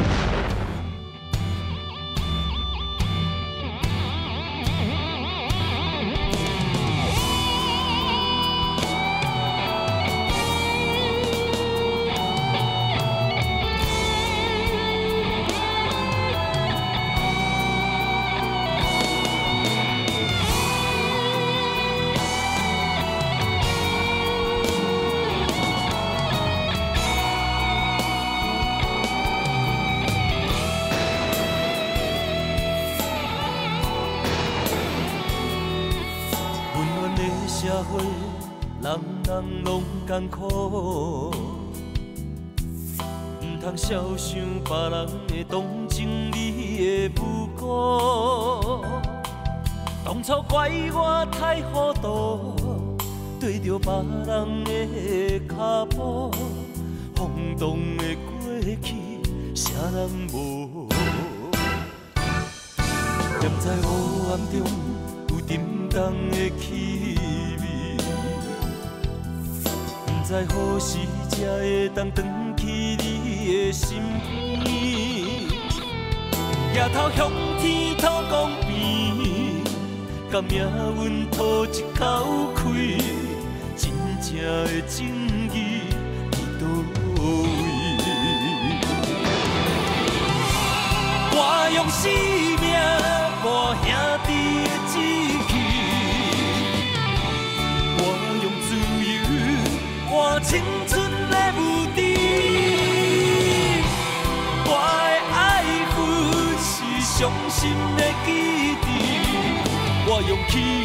[110.28, 110.83] 勇气。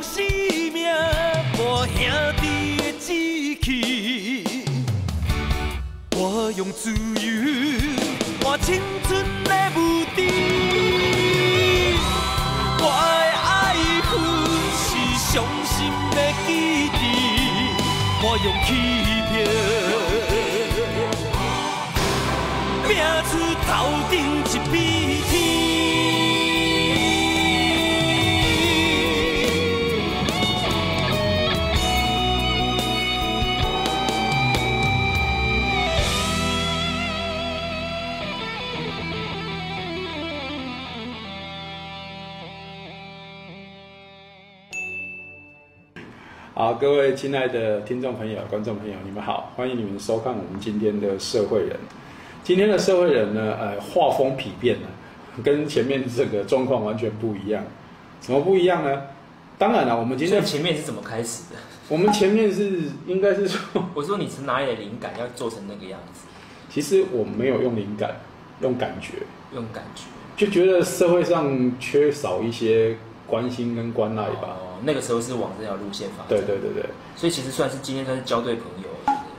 [0.00, 0.24] 用生
[0.72, 0.88] 命
[1.58, 1.94] 换兄
[2.40, 2.44] 弟
[2.78, 3.06] 的志
[3.60, 3.68] 气。
[6.16, 6.96] 我用自由
[8.42, 9.10] 换青春
[9.44, 9.78] 的无
[10.16, 10.18] 敌，
[12.78, 13.76] 我的爱
[14.08, 14.10] 恨
[14.72, 15.76] 是伤心
[16.12, 16.48] 的记
[16.86, 16.96] 忆。
[18.42, 18.68] 用欺
[19.28, 19.44] 骗，
[22.88, 22.88] 拼
[23.28, 23.30] 出
[23.66, 23.68] 头
[24.08, 24.14] 顶
[24.46, 24.74] 一片
[46.60, 51.74] 好，各位亲爱的听众朋友、观众朋友，你们好，欢迎你们收看我们今天的社会人。
[52.44, 54.88] 今天的社会人呢，呃，画风丕变了，
[55.42, 57.64] 跟前面这个状况完全不一样。
[58.20, 59.04] 怎么不一样呢？
[59.56, 61.56] 当然了，我们今天前面是怎么开始的？
[61.88, 66.26] 我们前面是应该是说， 我说你是哪里的灵感要做成那个样子？
[66.68, 68.16] 其实我没有用灵感，
[68.60, 69.14] 用感觉，
[69.54, 70.02] 用感觉，
[70.36, 72.98] 就觉得社会上缺少一些
[73.30, 74.58] 关心跟关爱吧。
[74.60, 76.82] 哦那个时候是往这条路线发展，对对对对，
[77.14, 78.88] 所以其实算是今天算是交对朋友，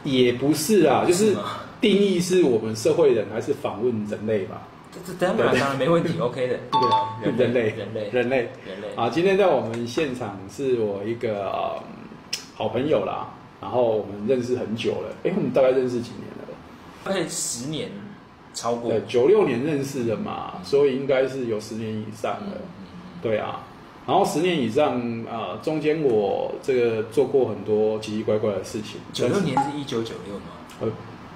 [0.04, 1.36] 也不是啊，就是
[1.82, 4.62] 定义是我们社会人还是访问人类吧？
[4.94, 6.60] 这这当然当然没问题，OK 的，
[7.24, 8.88] 对，人类人类人类人类。
[8.96, 9.10] 啊！
[9.10, 11.82] 今天在我们现场是我一个
[12.54, 13.28] 好朋友啦，
[13.60, 16.54] 然后我们认识很久了，哎，我们大概认识几年了？
[17.04, 17.90] 大概十年，
[18.54, 22.58] 超过，对，九六年认识的嘛，所以应该是有十年以上了，
[23.24, 23.64] 对啊。
[24.08, 29.00] 然后十年以上啊、呃，中间我这个做过很多奇奇怪怪的事情。
[29.14, 30.46] 九六年是一九九六吗？
[30.82, 30.88] 呃，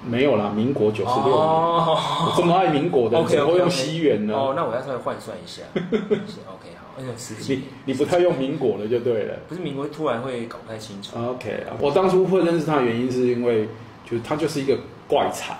[0.04, 1.32] 没有啦，民国九十六年。
[1.32, 4.34] 哦，我这么爱民国的，怎么会用西元呢？
[4.34, 5.62] 哦，那我要稍微换算一下。
[5.74, 9.36] OK，好，哎呦，十几你你不太用民国了就对了。
[9.48, 11.16] 不是民国，突然会搞不太清楚。
[11.16, 13.68] OK，我当初会认识他的原因是因为，
[14.04, 14.76] 就是他就是一个
[15.06, 15.56] 怪才，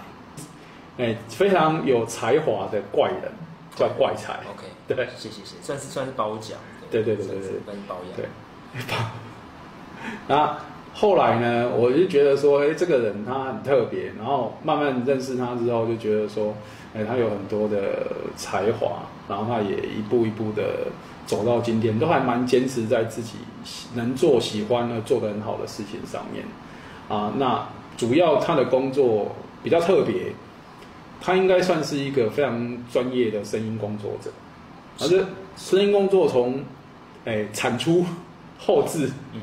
[0.99, 3.33] 哎，非常有才华的怪人，
[3.77, 4.35] 叫怪才。
[4.35, 6.59] OK，对，谢谢谢，算是算是褒奖。
[6.91, 8.17] 对对对对对，跟包养。
[8.17, 8.27] 对，
[10.29, 10.57] 那
[10.95, 16.55] 后来呢，我就觉得说，哎，这个人他很特别，然后慢慢认识他之后，就觉得说，
[16.95, 20.89] 哎，他有很多的才华，然后他也一步一步的
[21.27, 23.37] 走到今天，都还蛮坚持在自己
[23.95, 26.45] 能做、喜欢的、做得很好的事情上面。
[27.09, 30.33] 啊，那主要他的工作比较特别，
[31.21, 34.31] 他应该算是一个非常专业的声音工作者，
[35.01, 35.23] 而且
[35.57, 36.65] 声音工作从
[37.27, 38.07] 哎，产出、
[38.57, 39.41] 后置，嗯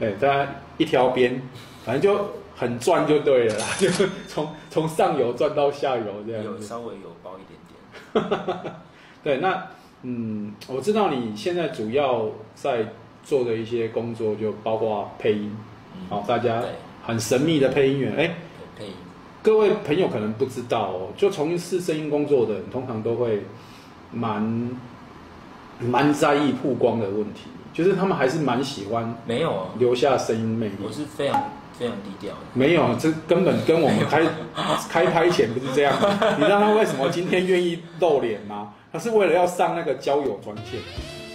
[0.00, 1.40] 嗯，哎，大家一条边，
[1.84, 3.88] 反正就很赚就对了啦， 就
[4.26, 6.50] 从从上游赚到下游这样子。
[6.50, 8.74] 有稍微有包一点点。
[9.22, 9.64] 对，那
[10.02, 12.88] 嗯，我知道你现在主要在
[13.22, 15.56] 做的一些工作，就包括配音，
[16.08, 16.60] 好、嗯，大家
[17.06, 18.34] 很神秘的配音员，哎，
[18.76, 18.92] 配音。
[19.40, 23.44] 各位朋友可能不知道哦，就从事声音工作的人，通常都会
[24.10, 24.76] 蛮。
[25.80, 30.74] 蛮在意曝光的问题，就是他们还是蛮喜欢没有留下声音魅力。
[30.82, 32.40] 我是非常非常低调的。
[32.54, 34.22] 没有，这根本跟我们开
[34.88, 35.94] 开拍前不是这样。
[36.38, 38.74] 你知道他为什么今天愿意露脸吗？
[38.92, 40.80] 他是为了要上那个交友专线，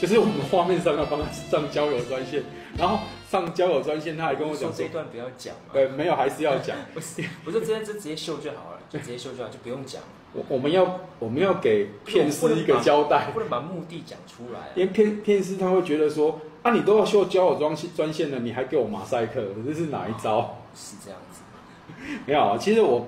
[0.02, 2.44] 就是我们画面上要帮他上交友专线，
[2.78, 3.00] 然后
[3.32, 5.56] 上交友专线，他还跟我讲说这一段不要讲。
[5.72, 6.76] 对，没有，还是要讲。
[6.94, 10.02] 不是，不是，直接就直接秀就好了，就直接秀就好，就不用讲。
[10.36, 20.38] 我我们要我们要给骗师一个交代，不能把目的讲出来，因为骗骗师他会觉得说，啊，你都要修交友专线专线了，你还给我马赛克，这是哪一招？
[20.40, 21.42] 哦、是这样子，
[22.26, 23.08] 没有，其实我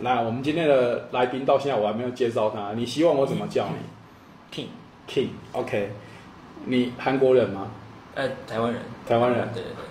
[0.00, 4.68] 来，我们今天的来宾到现在我还没有介绍他，你希望我怎么叫你？King
[5.08, 5.90] King，OK，
[6.66, 7.72] 你韩国人吗？
[8.14, 9.84] 呃，台湾人，台湾人，对对对，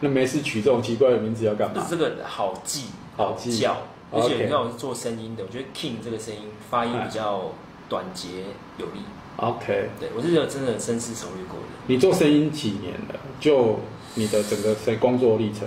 [0.00, 1.86] 那没事取这种奇怪的名字要干嘛？
[1.88, 3.74] 这个好记，好记叫。
[4.12, 7.50] 而且你知道我是做声音的，我觉得 King 这个声音发音比较
[7.88, 8.28] 短捷
[8.78, 9.00] 有力。
[9.36, 11.66] OK，对我是有真的深思熟虑过的。
[11.86, 13.18] 你做声音几年了？
[13.40, 13.78] 就
[14.14, 15.66] 你的整个工作历程？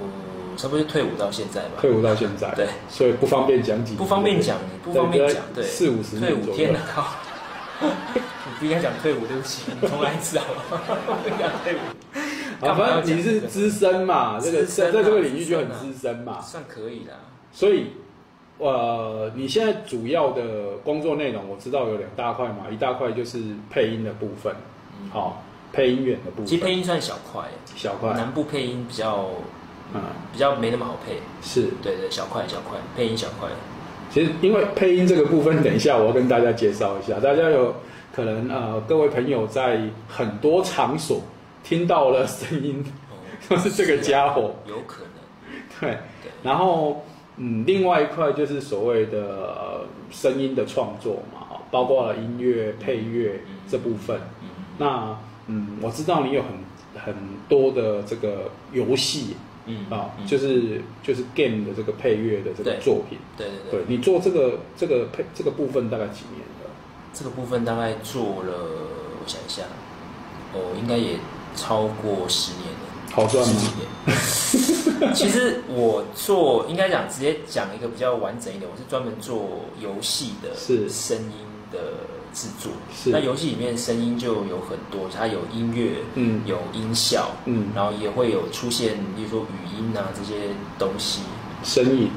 [0.00, 1.78] 嗯，差不多退伍到现在吧。
[1.80, 3.94] 退伍到现在，对，所以不方便讲几。
[3.94, 6.32] 不方便讲，不方便讲，对，四五十年。
[6.32, 6.80] 退伍天哪！
[8.58, 10.62] 不应该讲退伍，对不起，你重来一次好了？
[11.22, 11.78] 不应该退伍。
[12.66, 17.12] 啊，反正你是资深嘛，这个在在这个领域就很资深嘛，算可以的。
[17.52, 17.86] 所以，
[18.58, 24.54] 呃，你现在主要的工作内容我知道有两大块嘛，一大块就是配音的部分，
[25.10, 26.46] 好，配音员的部分。
[26.46, 28.12] 其实配音算小块，小块。
[28.12, 29.26] 南部配音比较，
[29.94, 30.02] 嗯，
[30.32, 31.20] 比较没那么好配。
[31.40, 33.48] 是，对对，小块小块，配音小块。
[34.10, 37.74] 其实因为配音这个部分，等一下我要跟大家介绍一下，大家有
[38.14, 41.22] 可能呃，各位朋友在很多场所。
[41.62, 42.82] 听到了声音，
[43.46, 45.12] 就、哦、 是这个家伙，有可能。
[45.78, 45.90] 对，
[46.22, 47.04] 对然后
[47.36, 54.18] 嗯，另外一块就是所谓的声音的创作嘛，包括了音乐配乐这部分。
[54.42, 54.48] 嗯、
[54.78, 55.16] 那
[55.48, 57.14] 嗯，我知道你有很很
[57.46, 59.36] 多的这个游戏，
[59.70, 66.70] 嗯啊，就是就是 game 的这个配乐的这个作品，对对对，对你做这个这个配这个部分大概几年了？
[67.12, 68.52] 这个部分大概做了，
[69.22, 69.62] 我想一下，
[70.54, 71.18] 哦，应该也
[71.54, 72.90] 超过十年了。
[73.12, 73.60] 好赚吗？
[75.12, 81.32] 其实我做应该讲直接讲一个比较完整一点，我是专门做游戏的，是声音
[81.72, 81.78] 的
[82.32, 82.72] 制作。
[82.94, 91.22] 是那游戏里面声音就有很多，它有音乐，嗯，有音效，嗯，然后也会有出现，比如说语音啊这些东西。
[91.62, 92.08] 声音，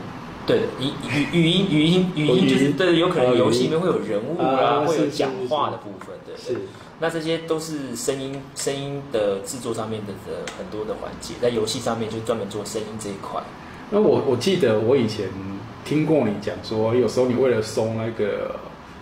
[0.48, 6.62] 对，语语语音语音语音就是对，有可能游戏里面会有人物啊，会有讲话的部分，对，是。
[7.00, 13.42] 那这些都是声音声音的制作上面的的很多的环节，在游戏上面就专门做声音这一块。
[13.90, 15.28] 那我我记得我以前
[15.84, 18.56] 听过你讲说，有时候你为了收那个，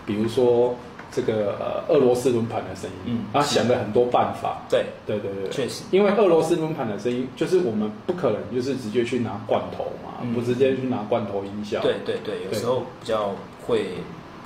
[0.05, 0.75] 比如说
[1.11, 4.61] 这个呃俄罗斯轮盘的声音，嗯，他想了很多办法。
[4.69, 11.81] 对对对对，确实，因为俄罗斯轮盘的声音，就是我们不可能就是直接去拿罐头嘛，嗯、不直接去拿罐头音效。
[11.81, 13.35] 对对对，有时候比较
[13.67, 13.95] 会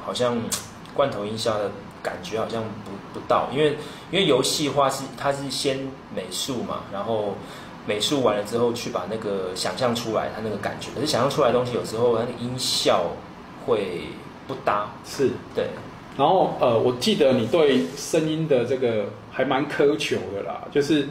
[0.05, 0.37] 好像
[0.93, 1.71] 罐头音效的。
[2.05, 3.75] 感觉好像不不到，因为
[4.11, 5.75] 因为游戏化是它是先
[6.15, 7.33] 美术嘛，然后
[7.87, 13.05] 美术完了之后去把那个想象出来，它那个感觉，可是想象出来的东西有时候那个音效
[13.65, 14.01] 会
[14.47, 15.65] 不搭，是对。
[16.17, 21.07] 然后呃，我记得你对声音的这个还蛮苛求的啦，就是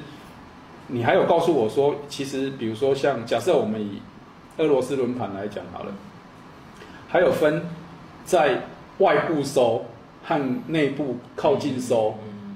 [0.88, 4.00] 你还有告诉我说，其实比如说像假设我们以
[4.58, 5.92] 俄罗斯轮盘来讲好了，
[7.08, 7.62] 还有分
[8.24, 8.62] 在
[8.98, 9.84] 外部收。
[10.26, 12.14] 和内部靠近收，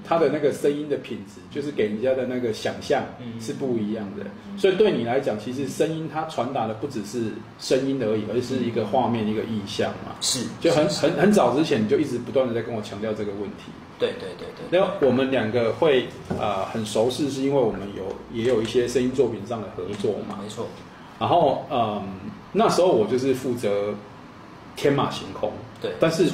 [0.09, 3.03] 它的那个声音的品质，就是给人家的那个想象
[3.39, 4.25] 是不一样的。
[4.57, 10.15] 所以对你来讲，其实声音它传达的不只是声音而已，而是一个画面、一个意象嘛。
[10.19, 13.71] 是，就很很很早之前你就一直不断的在跟我强调这个问题。
[13.99, 14.79] 对对对对。
[14.79, 16.07] 那我们两个会
[16.39, 18.03] 呃很熟悉，是因为我们有
[18.33, 20.39] 也有一些声音作品上的合作嘛。
[20.41, 20.65] 没错。
[21.19, 22.01] 然后嗯，
[22.51, 23.93] 那时候我就是负责
[24.75, 25.53] 天马行空。
[25.79, 26.27] 对，但是。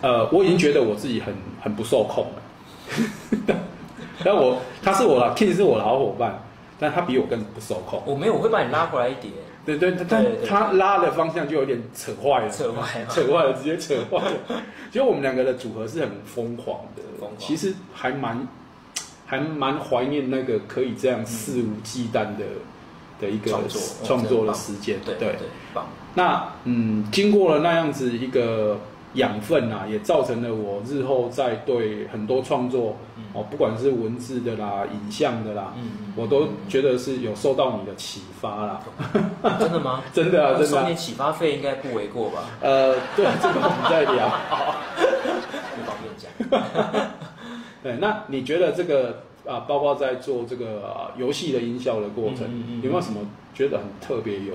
[0.00, 2.42] 呃，我已经觉得我自己很很不受控了。
[4.24, 6.42] 但我他是我的 King 是我的好伙伴，
[6.78, 8.02] 但他比我更不受控。
[8.04, 9.32] 我没有，我会把你拉回来一点。
[9.64, 14.32] 对对，但他拉的方向就有点扯坏了，扯坏了， 扯坏了，直接扯坏了。
[14.90, 17.02] 其实我们两个的组合是很疯狂的，
[17.38, 18.48] 其实还蛮
[19.26, 22.44] 还蛮怀念那个可以这样肆无忌惮的
[23.20, 24.98] 的一个创作创作的时间。
[25.04, 25.36] 对对，
[25.72, 25.86] 棒。
[26.14, 28.80] 那嗯，经过了那样子一个。
[29.14, 32.96] 养分啊，也造成了我日后在对很多创作
[33.32, 35.74] 哦，不管是文字的啦、影像的啦，
[36.16, 38.80] 我都觉得是有受到你的启发啦。
[39.58, 40.02] 真的吗？
[40.12, 40.66] 真的啊，真的。
[40.66, 42.44] 收点启发费应该不为过吧？
[42.60, 44.28] 呃，对，这个我们再聊。
[45.76, 47.10] 不方便讲。
[47.82, 49.22] 对，那你觉得这个？
[49.46, 52.46] 啊，包括在做这个游戏的音效的过程，
[52.82, 53.20] 有没有什么
[53.54, 54.54] 觉得很特别、有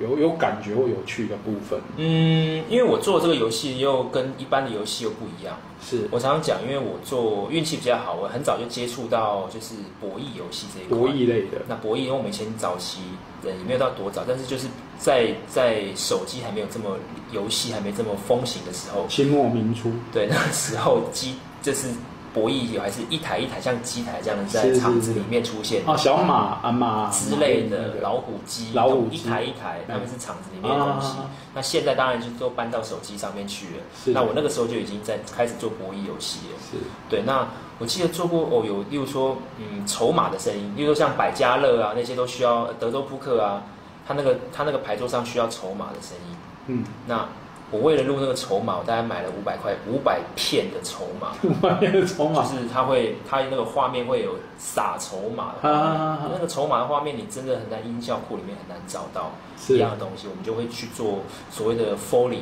[0.00, 1.80] 有有有感觉或有趣的部分？
[1.96, 5.56] 嗯，因为我做这个游戏又跟一般的游戏又不一样。
[5.82, 10.98] 是我常常讲，因为我做运气比较好，我很早就接触到就是博弈游戏这一块。
[10.98, 11.62] 博弈类的。
[11.66, 13.00] 那博弈，因为我们以前早期
[13.42, 14.66] 人也没有到多早，但是就是
[14.98, 16.96] 在在手机还没有这么
[17.32, 19.90] 游戏还没这么风行的时候，清末明初。
[20.12, 21.88] 对，那时候机就是。
[22.32, 31.16] 博弈有还是一台一台像机台这样在场子里面出现哦，小马啊马之类的老虎机，老虎一台一台，他们是场子里面的东西。
[31.54, 33.82] 那现在当然就都搬到手机上面去了。
[34.06, 36.58] 那我那个时候就已经在开始做博弈游戏了。
[36.70, 36.78] 是，
[37.08, 37.22] 对。
[37.22, 43.62] 那我记得做过哦，有例如说嗯筹码的声音，例如说像百家乐啊那些都需要德州扑克啊，
[44.06, 46.36] 他那个他那个牌桌上需要筹码的声音。
[46.66, 47.26] 嗯，那。
[47.70, 51.32] 我为了录那个筹码，我大概买了五百块五百片的筹码。
[51.44, 55.78] 五百片的筹码，就是它会，它那个画面会有撒筹码的画面。
[55.78, 59.30] 啊、那个筹码的画面，你真的很在音效库里面很难找到
[59.68, 60.26] 一样的东西。
[60.28, 62.40] 我们就会去做所谓的 Foley，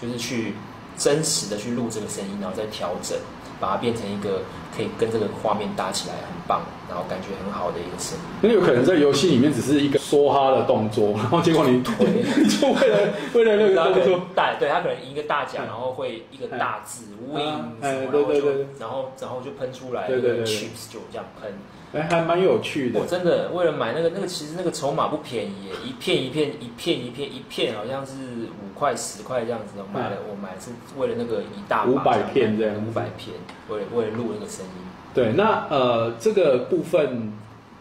[0.00, 0.54] 就是去
[0.96, 3.18] 真实的去录这个声音，然后再调整。
[3.60, 4.42] 把它变成一个
[4.76, 8.24] 可以跟这个画面搭起来很棒，然后感觉很好的一个声音。
[8.42, 11.94] 那有可能在游戏里面只是一个梭哈的动作，然后结果你推，
[12.48, 18.40] 就为了为了那个动作大，对，他可能一个大奖，然后会一个大字 win，然后就
[18.78, 21.52] 然后然后就喷出来，对对对，chips 就这样喷。
[21.92, 23.00] 哎，还蛮有趣的。
[23.00, 29.74] 我真的为了买那个那个，其实那个筹码不便宜耶，一片一片一片一片一片，好像是五块十块这样子。
[29.78, 33.34] 我买了，我买是为了那个一大五百片这样，五百片，
[33.68, 34.72] 为了为了录那个声音。
[35.14, 37.32] 对，那呃这个部分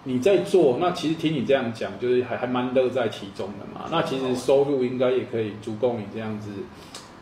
[0.06, 3.90] 你在做，那其实听你这样讲，就是还还蛮乐在其中的嘛。
[3.92, 6.50] 那其实收入应该也可以足够你这样子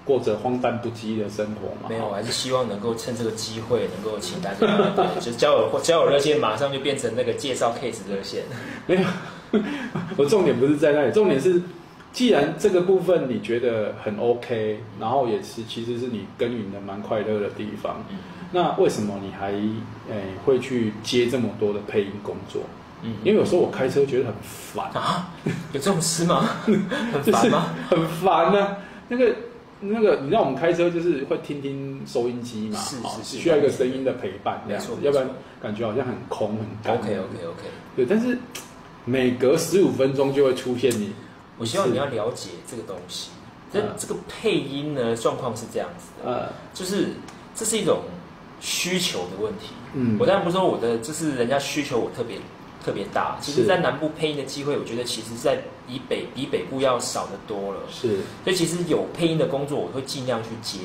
[0.05, 1.89] 过着荒诞不羁的生活嘛。
[1.89, 4.59] 没有，我还是希望能够趁这个机会，能够请大家，
[4.95, 8.43] 对，就是交友交友热线马上就变成那个介绍 case 热线。
[8.87, 9.59] 没有，
[10.15, 11.61] 我重点不是在那里，重点是，
[12.13, 18.17] 既然这个部分你觉得很 OK，然后也是其实是你耕耘的蛮快乐的地方，嗯、
[18.51, 19.71] 那为什么你还诶、
[20.11, 22.61] 欸、会去接这么多的配音工作？
[23.01, 25.29] 嗯，因为有时候我开车觉得很烦啊，
[25.73, 26.47] 有这种事吗？
[26.63, 27.73] 很烦吗？
[27.89, 28.77] 很烦呢、啊。
[29.09, 29.35] 那个
[29.81, 35.29] 那个，你知道我们开车就是会听听收音机嘛，是是是，需要一个声音的陪伴，这样子，要不然
[35.61, 36.95] 感觉好像很空很干。
[36.97, 37.63] OK OK OK。
[37.95, 38.37] 对，但是
[39.03, 41.13] 每隔十五分钟就会出现你。
[41.57, 43.29] 我希望你要了解这个东西。
[43.71, 47.09] 这、嗯、这个配音呢，状况是这样子的，呃、嗯，就是
[47.53, 48.03] 这是一种
[48.59, 49.73] 需求的问题。
[49.93, 52.37] 嗯，我当然不是说我的，就是人家需求我特别。
[52.85, 55.57] 特别大，其实，在南部配音的机会，我觉得其实，在
[55.87, 57.79] 以北比北部要少得多了。
[57.89, 60.77] 是，所以其实有配音的工作，我会尽量去接。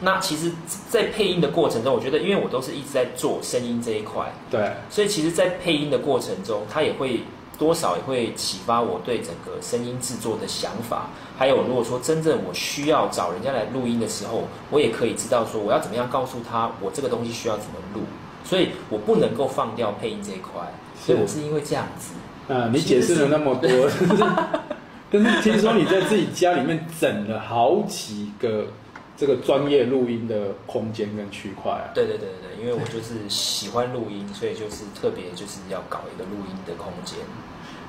[0.00, 0.50] 那其实，
[0.90, 7.20] 在配音的过程中，我觉得，因为我都是一直在做声音这一块，对，所以其实，在配音的过程中，它也会
[7.56, 11.10] 多少也会启发我对整个声音制作的想法。
[11.38, 18.00] 还有，如果说真正我需要找人家来录音的时候，我也可以知道说，我要怎么样告诉他，我这个东西需要怎么录。
[18.44, 20.60] 所以我不能够放掉配音这一块。
[21.04, 22.14] 所以我是因为这样子，
[22.52, 23.68] 啊，你解释了那么多，
[25.12, 28.66] 但是听说你在自己家里面整了好几个
[29.16, 31.92] 这个专业录音的空间跟区块啊。
[31.94, 37.18] 对对对对，因为我就是喜欢录音，所以就是特别就是要搞一个录音的空间。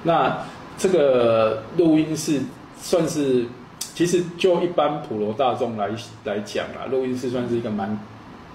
[0.04, 0.46] 那
[0.78, 2.42] 这个录音室
[2.78, 3.46] 算是，
[3.80, 5.90] 其实就一般普罗大众来
[6.26, 7.98] 来讲啊，录音室算是一个蛮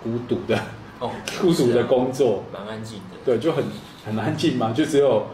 [0.05, 0.57] 孤独的
[1.01, 3.65] 哦， 孤独的工作，蛮安静的，对，就很。
[4.03, 5.27] 很安静嘛， 就只有，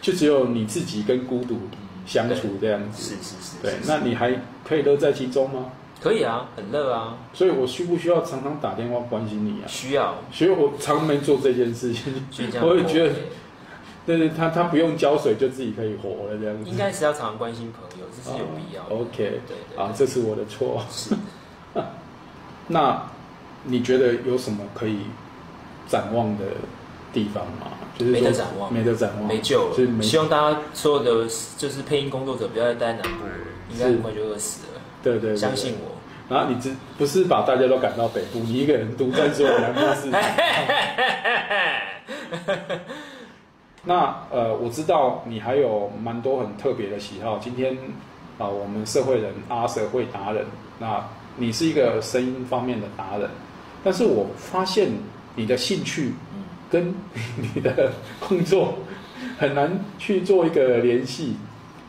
[0.00, 1.58] 就只有你自己跟孤独
[2.06, 3.16] 相处这样子。
[3.16, 3.60] 是是是。
[3.60, 4.32] 对，那你还
[4.64, 5.72] 可以乐在其中吗？
[6.00, 7.18] 可以啊，很乐啊。
[7.34, 9.66] 所以我需不需要常常打电话关心你啊？
[9.66, 10.14] 需要。
[10.30, 12.14] 所以我常没做这件事情。
[12.62, 13.14] 我也觉得，
[14.06, 16.70] 但是他他不用浇水就自己可以活了这样子。
[16.70, 18.94] 应该是要常常关心朋友，这是有必要的。
[18.94, 19.84] OK，对对。
[19.84, 20.80] 啊，这是我的错。
[20.92, 21.16] 是。
[22.68, 23.02] 那
[23.64, 24.98] 你觉得有什么可以
[25.88, 26.44] 展望的
[27.12, 27.68] 地方嘛？
[27.98, 30.02] 就是、没得展望，没得展望，没救了。
[30.02, 33.26] 希望大家所有的就是配音工作者不要再待在南部，
[33.70, 34.80] 应该很快就饿死了。
[35.02, 35.92] 对，对对，相信我。
[36.34, 40.22] 然后你只不是把大家都赶到北部，你一个人独占所有南部市场。
[43.84, 47.36] 那呃，我知道你还有蛮多很特别的喜好。
[47.38, 47.74] 今天
[48.38, 50.46] 啊、呃，我们社会人阿 Sir 会达人，
[50.78, 51.06] 那
[51.36, 53.28] 你是一个声音方面的达人，
[53.84, 54.88] 但是我发现
[55.34, 56.14] 你的兴趣。
[56.72, 56.94] 跟
[57.36, 58.78] 你的工作
[59.38, 61.36] 很难去做一个联系。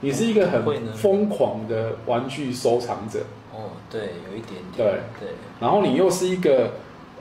[0.02, 3.22] 你是一个很疯狂的玩具收藏者。
[3.54, 4.78] 哦，对，有一点点。
[4.78, 4.86] 对
[5.22, 5.30] 对。
[5.62, 6.74] 然后你又是一个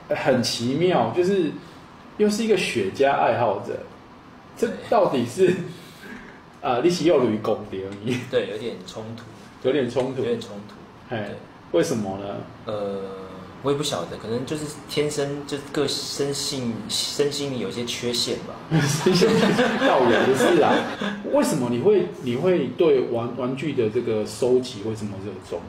[0.09, 1.49] 很奇妙，就是
[2.17, 3.73] 又是一个雪茄爱好者。
[4.57, 5.55] 这到底是
[6.61, 6.81] 啊？
[6.83, 8.17] 你是又属于公的而已。
[8.29, 9.23] 对，有点冲突。
[9.65, 10.21] 有点冲突。
[10.21, 11.15] 有点冲突。
[11.15, 11.29] 哎，
[11.71, 12.25] 为什么呢？
[12.65, 13.22] 呃。
[13.63, 18.53] 我也不晓得，可能就是天生就个生性身心里有些缺陷吧。
[19.87, 20.75] 倒也不是啊，
[21.31, 25.59] 为什么你会你会对玩玩具的这个收集为什么热衷？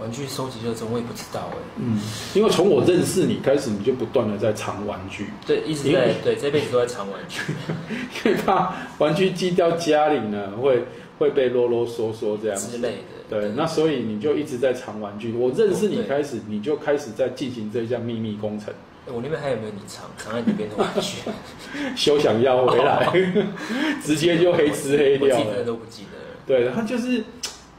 [0.00, 1.56] 玩具收集热衷，我也不知道哎。
[1.76, 2.00] 嗯，
[2.34, 5.26] 因为从我认识你开始，你就不断的在藏玩具。
[5.46, 7.42] 对，一直在对这辈子都在藏玩具，
[8.24, 10.82] 因为怕玩具寄到家里呢，会
[11.22, 13.30] 会被啰啰嗦嗦这样之类的。
[13.30, 15.32] 对，那所以你就一直在藏玩具。
[15.32, 18.74] 我认识你开始，你就开始在进行这项秘密工程。
[19.06, 21.30] 我那边还有没有你藏藏在里边的玩具？
[21.96, 23.08] 休想要回来，
[24.04, 25.44] 直接就黑吃黑掉了。
[25.44, 26.18] 我记得都不记得。
[26.44, 27.24] 对，他就是，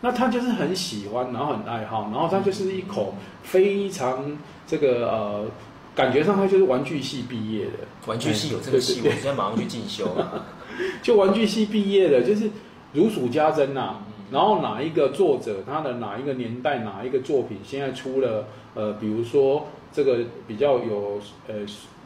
[0.02, 5.46] 那他就是很喜欢，然后很爱好，然后他就是一口非常这个呃，
[5.94, 7.72] 感觉上他就是玩具系毕业的。
[8.08, 10.10] 玩具系有这个系，我现在马上去进修。
[11.04, 12.50] 就玩具系毕业的，就是
[12.94, 13.98] 如数家珍呐。
[14.32, 21.54] 然后哪一个作者，他的哪一个年代，哪一个作品，现在出了呃，比如说这个比较有呃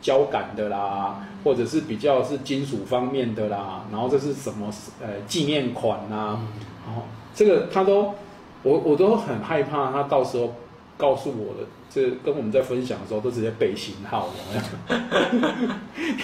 [0.01, 4.69] 胶感的啦，或者是比较是金属方面的啦，然后这是什么
[4.99, 6.39] 呃纪念款呐、啊？
[6.85, 8.13] 然后这个他都
[8.61, 10.53] 我我都很害怕，他到时候
[10.97, 14.27] 告诉我的，这跟我们在分享的时候都直接背型号
[14.89, 14.97] 的，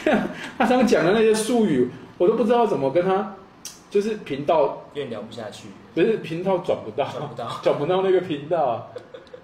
[0.58, 3.36] 他刚刚讲的那些术语，我都不知道怎么跟他。
[3.94, 8.88] 就是频道越聊不下去，不是频道转不到，转不到， 转不到那个频道啊。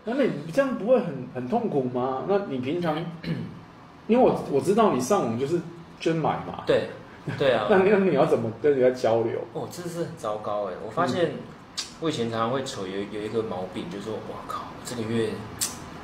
[0.06, 2.24] 那你这样不会很很痛苦吗？
[2.28, 2.98] 那你平常，
[4.08, 5.62] 因为我我知道你上网就是
[6.00, 6.90] 捐买嘛，对，
[7.38, 7.68] 对啊。
[7.70, 9.40] 那那你要怎么跟人家交流？
[9.54, 10.74] 哦，这是很糟糕哎！
[10.84, 11.34] 我发现
[12.00, 15.30] 我以前常常会扯有有一个毛病，就是说哇靠，这个月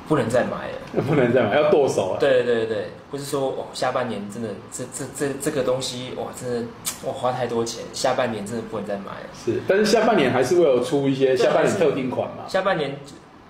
[0.08, 2.18] 不能再买了，不能再买，要剁手了。
[2.20, 6.66] 对对对，不是说哦，下半年真的这这这这个东西哇，真的
[7.04, 9.28] 哇花太多钱，下半年真的不能再买了。
[9.34, 12.44] 是，但是下半年还是会有出一些下半年特定款嘛？
[12.48, 12.96] 下半年。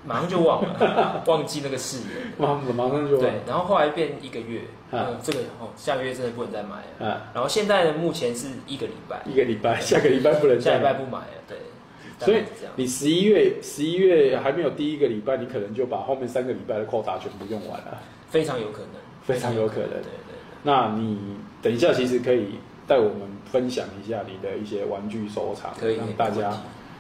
[0.08, 2.32] 马上就忘了，忘记那个誓言。
[2.38, 3.20] 马马上就忘。
[3.20, 4.60] 对，然后后来变一个月，
[4.92, 6.82] 嗯，这个哦，下个月真的不能再买了。
[7.00, 10.78] 嗯，然后现在呢，目前是一个礼拜，一个礼拜，下个礼拜不能再买。
[10.78, 11.58] 下礼拜不买了，对。
[12.18, 12.42] 所以
[12.76, 17.98] 你十一月十一月还没有第一个礼拜，你可能就把后面三个礼拜的 quota 全部用完了。
[18.30, 18.90] 非常有可能，
[19.22, 19.88] 非常有可能。
[19.90, 20.36] 对对。
[20.62, 21.18] 那你
[21.62, 22.56] 等一下其实可以
[22.86, 26.52] 带我们分享一下你的一些玩具收藏，可以让大家。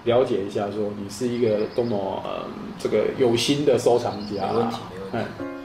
[0.04, 2.46] 了解一下，说你是一个多么呃，
[2.78, 4.46] 这个有心的收藏家。
[4.52, 4.76] 没问题，
[5.12, 5.30] 没问题。
[5.40, 5.55] 谁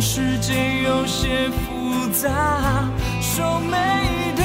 [0.00, 2.30] 世界有些复杂，
[3.20, 3.76] 瘦美
[4.36, 4.42] 的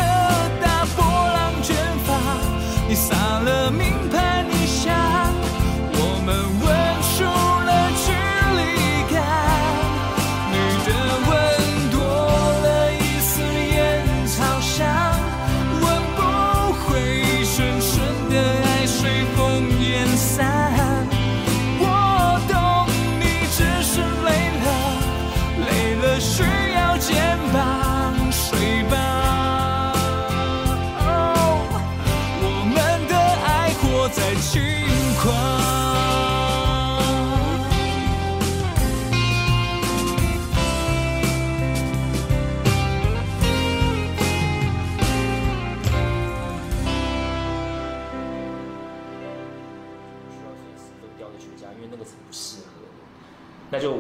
[0.60, 1.76] 大波浪卷
[2.06, 2.14] 发，
[2.88, 4.33] 你撒了名牌，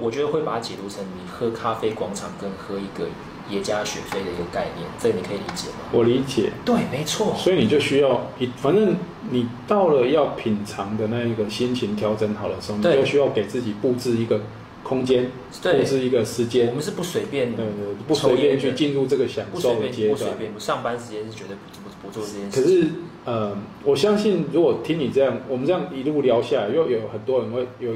[0.04, 3.08] 我觉得会把它解读成你喝咖啡广场跟喝一个
[3.49, 5.88] 耶加雪菲的一个概念，这个你可以理解吗？
[5.93, 6.51] 我理解。
[6.66, 7.34] 对，没错。
[7.38, 8.28] 所以你就需要，
[8.58, 8.97] 反正
[9.30, 14.41] 你到了要品尝的那一个心情调整好的时候，你就需要给自己布置一个
[14.84, 15.32] 空间，
[15.62, 16.68] 布置一个时间。
[16.68, 17.66] 我们是不随便，的对，
[18.06, 20.18] 不随便去进入这个享受的阶段。
[20.18, 22.62] 不随便，上班时间是绝对不不不做这件事。
[22.62, 22.89] 可是，
[23.24, 27.93] 呃，我相信如果听你这样，我们这样一路聊下来，又有很多人会有。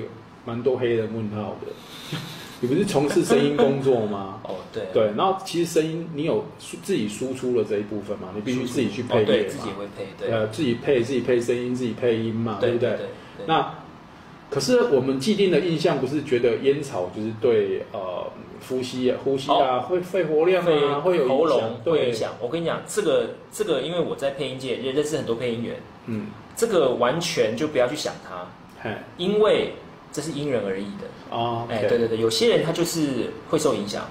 [0.48, 1.68] 蛮多黑人问号的，
[2.62, 4.39] 你不是从事声音工作吗？
[4.48, 6.45] 哦，对对，然后其实声音你有
[6.82, 8.30] 自己输出了这一部分嘛？
[8.34, 9.26] 你必须自己去配乐嘛？
[9.26, 12.98] 对，自己会配，对，呃，自己配自己配声音，自己配音嘛，对不对？
[13.45, 13.76] 那
[14.50, 18.32] 可是我们既定的印象不是觉得烟草就是对呃
[18.70, 22.32] 呼吸啊呼吸啊会肺活量啊会有喉咙会影响。
[22.39, 25.76] 我跟你讲，这个这个，因为我在配音界也认识很多配音员，
[26.06, 29.74] 嗯，这个完全就不要去想它，因为。
[30.18, 31.05] 这是因人而异的。
[31.30, 34.03] 哦，哎，对对对，有些人他就是会受影响，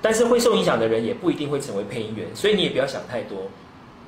[0.00, 3.36] 但是会受影响的人也不一定会成为配音员，所以你也不要想太多。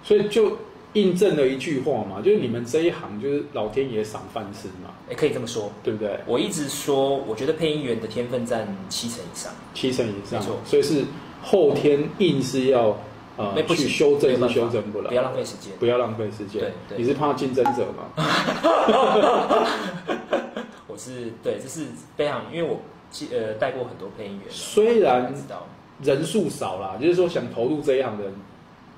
[0.03, 0.57] 所以就
[0.95, 6.21] 印证了一句话嘛，就是你们这一行就是老天爷赏饭吃嘛，哎，可以这么说，对不对？
[6.25, 11.05] 我一直说，我觉得配音员的天分占七成以上，七成以上，没错，所以是
[11.43, 12.99] 后天硬是要
[13.37, 16.73] 呃去修正，是修正不了，不要浪费时间，不要浪费时间。
[16.89, 18.09] 对，你是怕竞争者吗？
[20.93, 21.87] 我是对，这是
[22.19, 22.79] 非常，因为我
[23.35, 25.33] 呃带过很多配音员，虽然
[26.03, 28.35] 人数少啦，就是说想投入这一行的人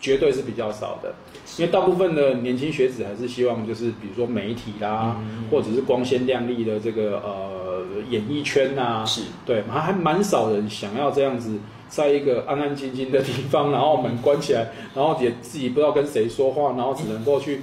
[0.01, 1.15] 绝对是比较少的，
[1.57, 14.67] 因为大部分的年轻学子还是希望就是比如说媒体啦，嗯、或者是光鲜亮丽的这个呃演艺圈呐，是对，还还蛮少人想要这样子，在一个安安静静的地方，然后门关起来，
[14.97, 17.61] 然后也自己不知道跟谁说话，然后只能够去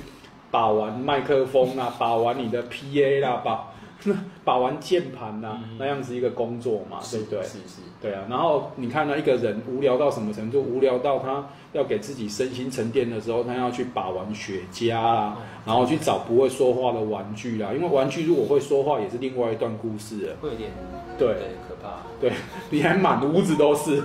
[0.49, 3.67] 把玩麦克风啦，把玩你的 PA 啦，把。
[4.43, 7.41] 把玩键盘呐，那样子一个工作嘛，对不对？
[7.43, 8.23] 是是，对啊。
[8.29, 10.61] 然后你看呢，一个人无聊到什么程度？
[10.61, 17.71] 无聊到他要给自己身心沉淀的时候，他要去把玩雪茄啊，然后去找不会说话的玩具啦。
[17.73, 20.35] 因为玩具如果会说话，也是另外一段故事了。
[20.41, 20.71] 会有点
[21.17, 21.27] 对
[21.67, 21.97] 可怕。
[22.19, 22.31] 对，
[22.71, 24.01] 你还满屋子都是。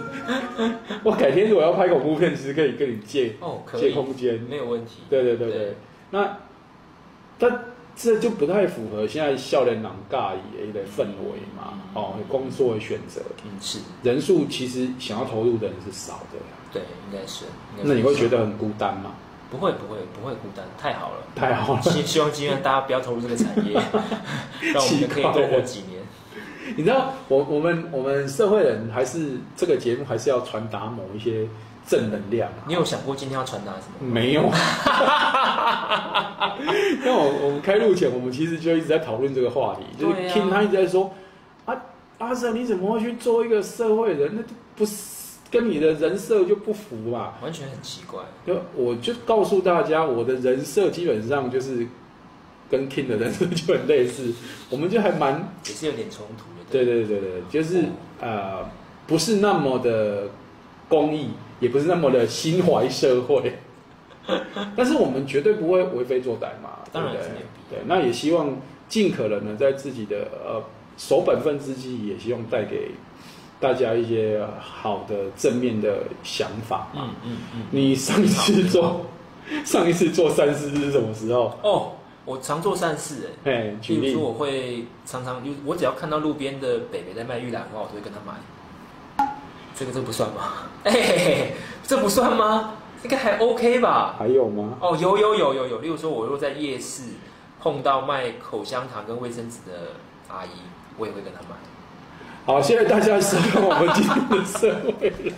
[1.03, 5.03] 我改天如果要拍恐怖片，其实可以跟你借哦，借空间没有问题。
[5.09, 5.75] 对对对对，
[6.11, 6.37] 那
[7.39, 7.61] 他。
[7.99, 16.39] 这就不太符合现在少年郎尬意的一个氛围嘛，嗯、哦，工作的选择，嗯，是人数其实想要投入的人是少的，
[16.71, 17.47] 对，应该是。
[17.75, 19.15] 应该是那你会觉得很孤单吗？
[19.51, 21.83] 不会，不会，不会孤单，太好了，太好了。
[21.83, 23.73] 希希望今天大家不要投入这个产业，
[24.75, 26.03] 让我们可以多活几年。
[26.77, 31.49] 你知道，我我们我们社会人还是这个节目还是要传达某一些。
[31.87, 34.13] 正能量，你有想过今天要传达什么？
[34.13, 34.43] 没有。
[37.05, 41.15] 那我我们开录前，我们其实就一直在讨论这个话题，就是 King 他一直在说
[41.65, 41.77] 啊，
[42.19, 44.35] 阿 Sir 你怎么会去做一个社会人？
[44.35, 44.43] 那
[44.75, 44.95] 不是
[45.51, 47.35] 跟你的人设就不符嘛？
[47.41, 48.21] 完全很奇怪。
[48.47, 51.87] 就我就告诉大家，我的人设基本上就是
[52.69, 54.33] 跟 King 的人设就很类似，
[54.71, 56.65] 我们就还蛮也是有点冲突的。
[56.71, 57.85] 对对对对，就是
[58.21, 58.69] 呃，
[59.07, 60.25] 不是那么的
[60.89, 61.31] 公益。
[61.61, 63.59] 也不是那么的心怀社会，
[64.77, 67.21] 但是我们绝对不会为非作歹嘛，对不对？
[67.71, 68.57] 对，那也希望
[68.89, 70.63] 尽可能的在自己的呃
[70.97, 72.91] 守本分之际，也希望带给
[73.61, 77.03] 大家一些好的正面的想法嘛。
[77.03, 77.63] 嗯嗯嗯。
[77.71, 79.07] 你上一次做
[79.65, 81.57] 上一次做善事是什么时候？
[81.63, 81.93] 哦，
[82.25, 83.53] 我常做善事哎。
[83.53, 88.37] 哎，比如说我会常常，我只要看到路边的北北在卖玉兰花，我都会跟他买。
[89.79, 90.53] 这个这不算吗？
[90.85, 91.53] 哎、欸，
[91.83, 92.75] 这不算吗？
[93.03, 94.17] 应该还 OK 吧？
[94.19, 94.79] 还有吗？
[94.81, 95.79] 哦，有有有有有。
[95.81, 97.03] 例如说，我如果在夜市
[97.61, 99.93] 碰到卖口香糖跟卫生纸的
[100.29, 100.49] 阿姨，
[100.97, 101.57] 我也会跟她买。
[102.47, 105.35] 好，谢谢大家收看我们今天的社会人。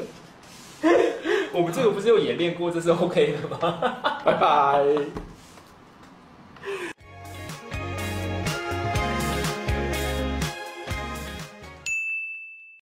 [1.52, 3.58] 我们这个不是有演练过，这是 OK 的吗？
[4.24, 4.84] 拜拜。